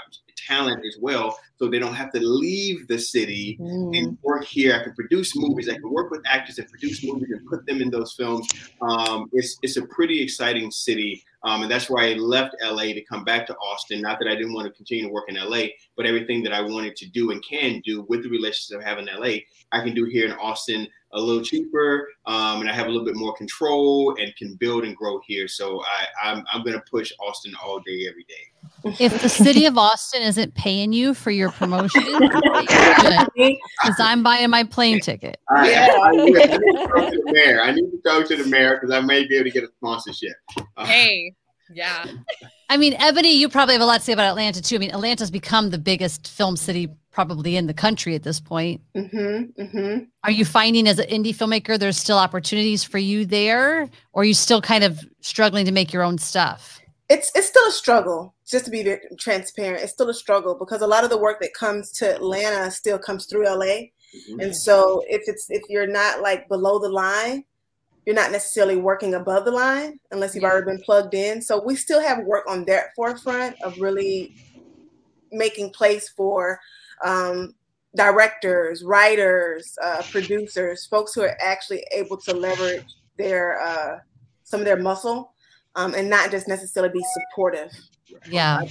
[0.47, 3.97] talent as well, so they don't have to leave the city mm.
[3.97, 4.75] and work here.
[4.75, 5.69] I can produce movies.
[5.69, 8.47] I can work with actors and produce movies and put them in those films.
[8.82, 11.23] Um, it's it's a pretty exciting city.
[11.44, 14.02] Um, and that's why I left LA to come back to Austin.
[14.02, 16.62] Not that I didn't want to continue to work in LA, but everything that I
[16.62, 19.40] wanted to do and can do with the relationships I have in LA,
[19.72, 23.06] I can do here in Austin a little cheaper, um, and I have a little
[23.06, 25.48] bit more control and can build and grow here.
[25.48, 28.98] So I, I'm, I'm going to push Austin all day, every day.
[29.00, 34.64] If the city of Austin isn't paying you for your promotion, because I'm buying my
[34.64, 35.40] plane ticket.
[35.50, 35.88] I, yeah.
[35.92, 36.42] I, I, need to
[36.88, 37.62] talk to the mayor.
[37.62, 39.70] I need to talk to the mayor because I may be able to get a
[39.78, 40.36] sponsorship.
[40.76, 41.34] Uh, hey,
[41.74, 42.05] yeah.
[42.70, 44.76] I mean, Ebony, you probably have a lot to say about Atlanta too.
[44.76, 48.80] I mean, Atlanta's become the biggest film city probably in the country at this point.
[48.95, 50.03] Mm-hmm, mm-hmm.
[50.24, 54.26] Are you finding as an indie filmmaker there's still opportunities for you there, or are
[54.26, 56.80] you still kind of struggling to make your own stuff?
[57.09, 58.36] It's it's still a struggle.
[58.47, 61.41] Just to be very transparent, it's still a struggle because a lot of the work
[61.41, 64.39] that comes to Atlanta still comes through LA, mm-hmm.
[64.39, 67.45] and so if it's if you're not like below the line,
[68.08, 70.49] you're not necessarily working above the line unless you've yeah.
[70.49, 71.41] already been plugged in.
[71.41, 74.34] So we still have work on that forefront of really
[75.34, 76.58] making place for
[77.03, 77.53] um,
[77.97, 82.86] directors, writers, uh, producers, folks who are actually able to leverage
[83.18, 83.99] their uh,
[84.45, 85.34] some of their muscle
[85.76, 87.74] um, and not just necessarily be supportive.
[88.30, 88.62] Yeah.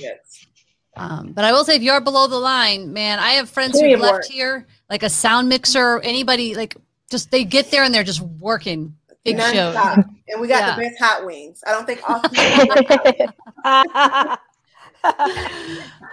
[0.96, 3.96] Um, but I will say, if you're below the line, man, I have friends who
[3.98, 6.74] left here, like a sound mixer, anybody, like
[7.10, 8.96] just they get there and they're just working
[9.26, 9.76] big shows.
[10.28, 10.74] And we got yeah.
[10.74, 11.62] the best hot wings.
[11.64, 12.02] I don't think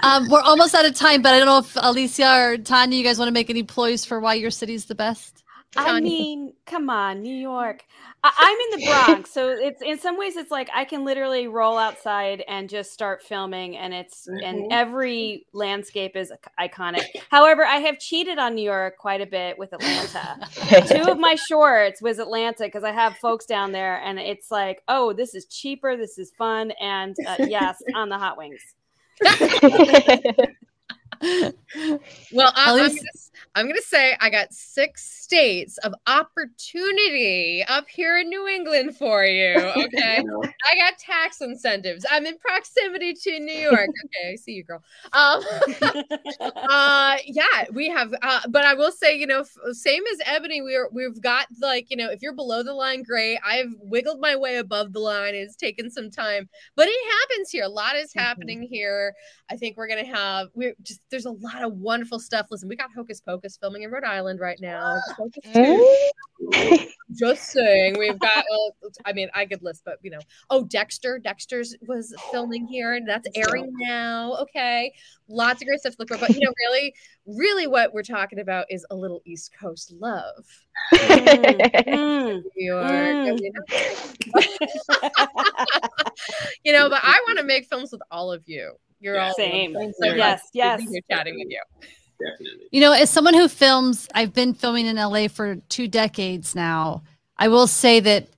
[0.03, 3.03] um, we're almost out of time, but I don't know if Alicia or Tanya, you
[3.03, 5.42] guys want to make any ploys for why your city's the best?
[5.76, 7.86] I mean, come on, New York.
[8.24, 11.47] I- am in the Bronx, so it's in some ways it's like I can literally
[11.47, 14.43] roll outside and just start filming, and it's mm-hmm.
[14.43, 17.05] and every landscape is iconic.
[17.30, 20.47] However, I have cheated on New York quite a bit with Atlanta.
[20.88, 24.82] Two of my shorts was Atlanta because I have folks down there, and it's like,
[24.88, 28.61] oh, this is cheaper, this is fun, and uh, yes, on the hot wings.
[32.34, 32.99] well, I'm, I'm, gonna,
[33.55, 39.24] I'm, gonna, say I got six states of opportunity up here in New England for
[39.24, 39.53] you.
[39.84, 42.05] Okay, I got tax incentives.
[42.09, 43.89] I'm in proximity to New York.
[44.05, 44.82] Okay, I see you, girl.
[45.13, 45.43] Um,
[46.41, 48.13] uh, yeah, we have.
[48.21, 51.89] Uh, but I will say, you know, f- same as Ebony, we're we've got like
[51.89, 53.39] you know, if you're below the line, great.
[53.45, 55.36] I've wiggled my way above the line.
[55.36, 57.63] It's taken some time, but it happens here.
[57.63, 58.19] A lot is mm-hmm.
[58.19, 58.74] happening mm-hmm.
[58.74, 59.13] here.
[59.49, 60.49] I think we're gonna have.
[60.53, 62.47] We're just there's a lot of wonderful stuff.
[62.49, 64.97] Listen, we got Hocus Pocus filming in Rhode Island right now.
[67.14, 68.43] Just saying, we've got.
[68.49, 68.74] Well,
[69.05, 71.20] I mean, I could list, but you know, oh, Dexter.
[71.20, 74.36] Dexter's was filming here, and that's airing now.
[74.41, 74.91] Okay,
[75.28, 76.18] lots of great stuff to look for.
[76.18, 76.95] But you know, really,
[77.28, 80.45] really, what we're talking about is a little East Coast love.
[81.93, 82.41] Mm.
[82.55, 82.86] New York.
[82.86, 83.39] Mm.
[86.64, 88.74] you know, but I want to make films with all of you.
[89.04, 89.28] You're yeah.
[89.28, 89.74] all same.
[89.99, 90.82] So yes, yes.
[90.89, 91.62] Here chatting with you.
[92.22, 92.68] Definitely.
[92.72, 97.04] You know, as someone who films, I've been filming in LA for two decades now.
[97.38, 98.30] I will say that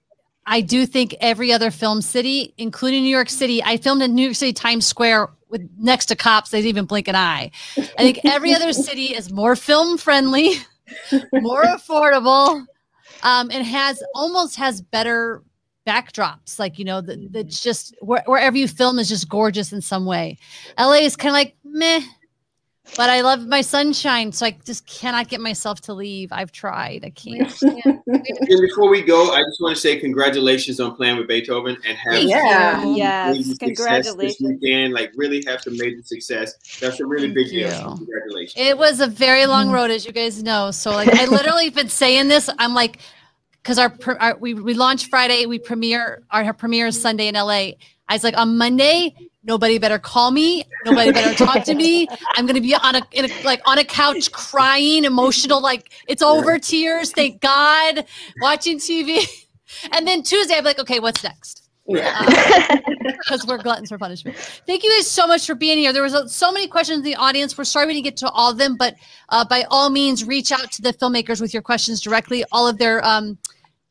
[0.48, 4.24] I do think every other film city, including New York City, I filmed in New
[4.24, 7.52] York City Times Square with next to cops, they didn't even blink an eye.
[7.78, 10.54] I think every other city is more film friendly,
[11.34, 12.66] more affordable,
[13.22, 15.44] um, and has almost has better
[15.86, 16.60] backdrops.
[16.60, 17.28] Like you know, mm-hmm.
[17.32, 20.38] that's just where, wherever you film is just gorgeous in some way.
[20.78, 22.02] LA is kind of like meh
[22.96, 26.32] but I love my sunshine, so I just cannot get myself to leave.
[26.32, 27.04] I've tried.
[27.04, 27.62] I can't.
[27.62, 31.98] and before we go, I just want to say congratulations on playing with Beethoven and
[31.98, 34.94] having yeah, yes, congratulations this weekend.
[34.94, 36.54] Like really have some major success.
[36.80, 37.68] That's a really Thank big you.
[37.68, 37.98] deal.
[37.98, 38.54] congratulations.
[38.56, 39.74] It was a very long mm.
[39.74, 40.72] road, as you guys know.
[40.72, 42.50] So like, I literally been saying this.
[42.60, 43.00] I'm like,
[43.66, 47.34] because our, our, we we launch Friday, we premiere our, our premiere is Sunday in
[47.34, 47.72] LA.
[48.08, 52.48] I was like on Monday, nobody better call me nobody better talk to me i'm
[52.48, 57.12] gonna be on a, a, like on a couch crying emotional like it's over tears
[57.12, 58.06] thank god
[58.42, 59.24] watching tv
[59.94, 62.26] and then tuesday i'm like okay what's next yeah.
[63.00, 64.36] because uh, we're gluttons for punishment.
[64.66, 65.94] Thank you guys so much for being here.
[65.94, 67.56] There was a, so many questions in the audience.
[67.58, 68.96] We're sorry we didn't get to all of them, but
[69.30, 72.44] uh, by all means, reach out to the filmmakers with your questions directly.
[72.52, 73.38] All of their um,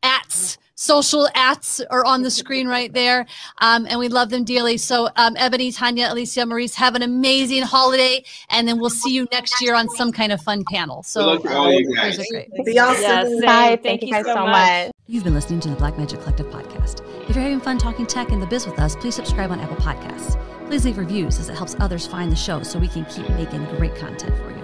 [0.04, 3.26] ats social ats are on the screen right there.
[3.58, 4.76] Um, and we love them dearly.
[4.76, 8.24] So, um, Ebony, Tanya, Alicia, Maurice, have an amazing holiday.
[8.50, 11.02] And then we'll see you next year on some kind of fun panel.
[11.02, 12.16] So, uh, all you guys.
[12.30, 12.48] Great.
[12.64, 13.44] See y'all yes.
[13.44, 13.78] Bye.
[13.82, 14.86] Thank, Thank you guys so much.
[14.86, 14.92] much.
[15.06, 17.02] You've been listening to the Blackmagic Collective podcast.
[17.28, 19.76] If you're having fun talking tech and the biz with us, please subscribe on Apple
[19.76, 20.40] Podcasts.
[20.66, 23.64] Please leave reviews as it helps others find the show so we can keep making
[23.76, 24.63] great content for you.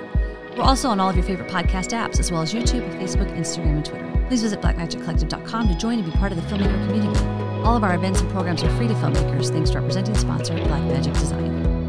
[0.60, 3.76] We're also on all of your favorite podcast apps, as well as YouTube, Facebook, Instagram,
[3.76, 4.24] and Twitter.
[4.28, 7.18] Please visit blackmagiccollective.com to join and be part of the filmmaker community.
[7.64, 10.52] All of our events and programs are free to filmmakers thanks to our presenting sponsor,
[10.56, 11.79] Blackmagic Design.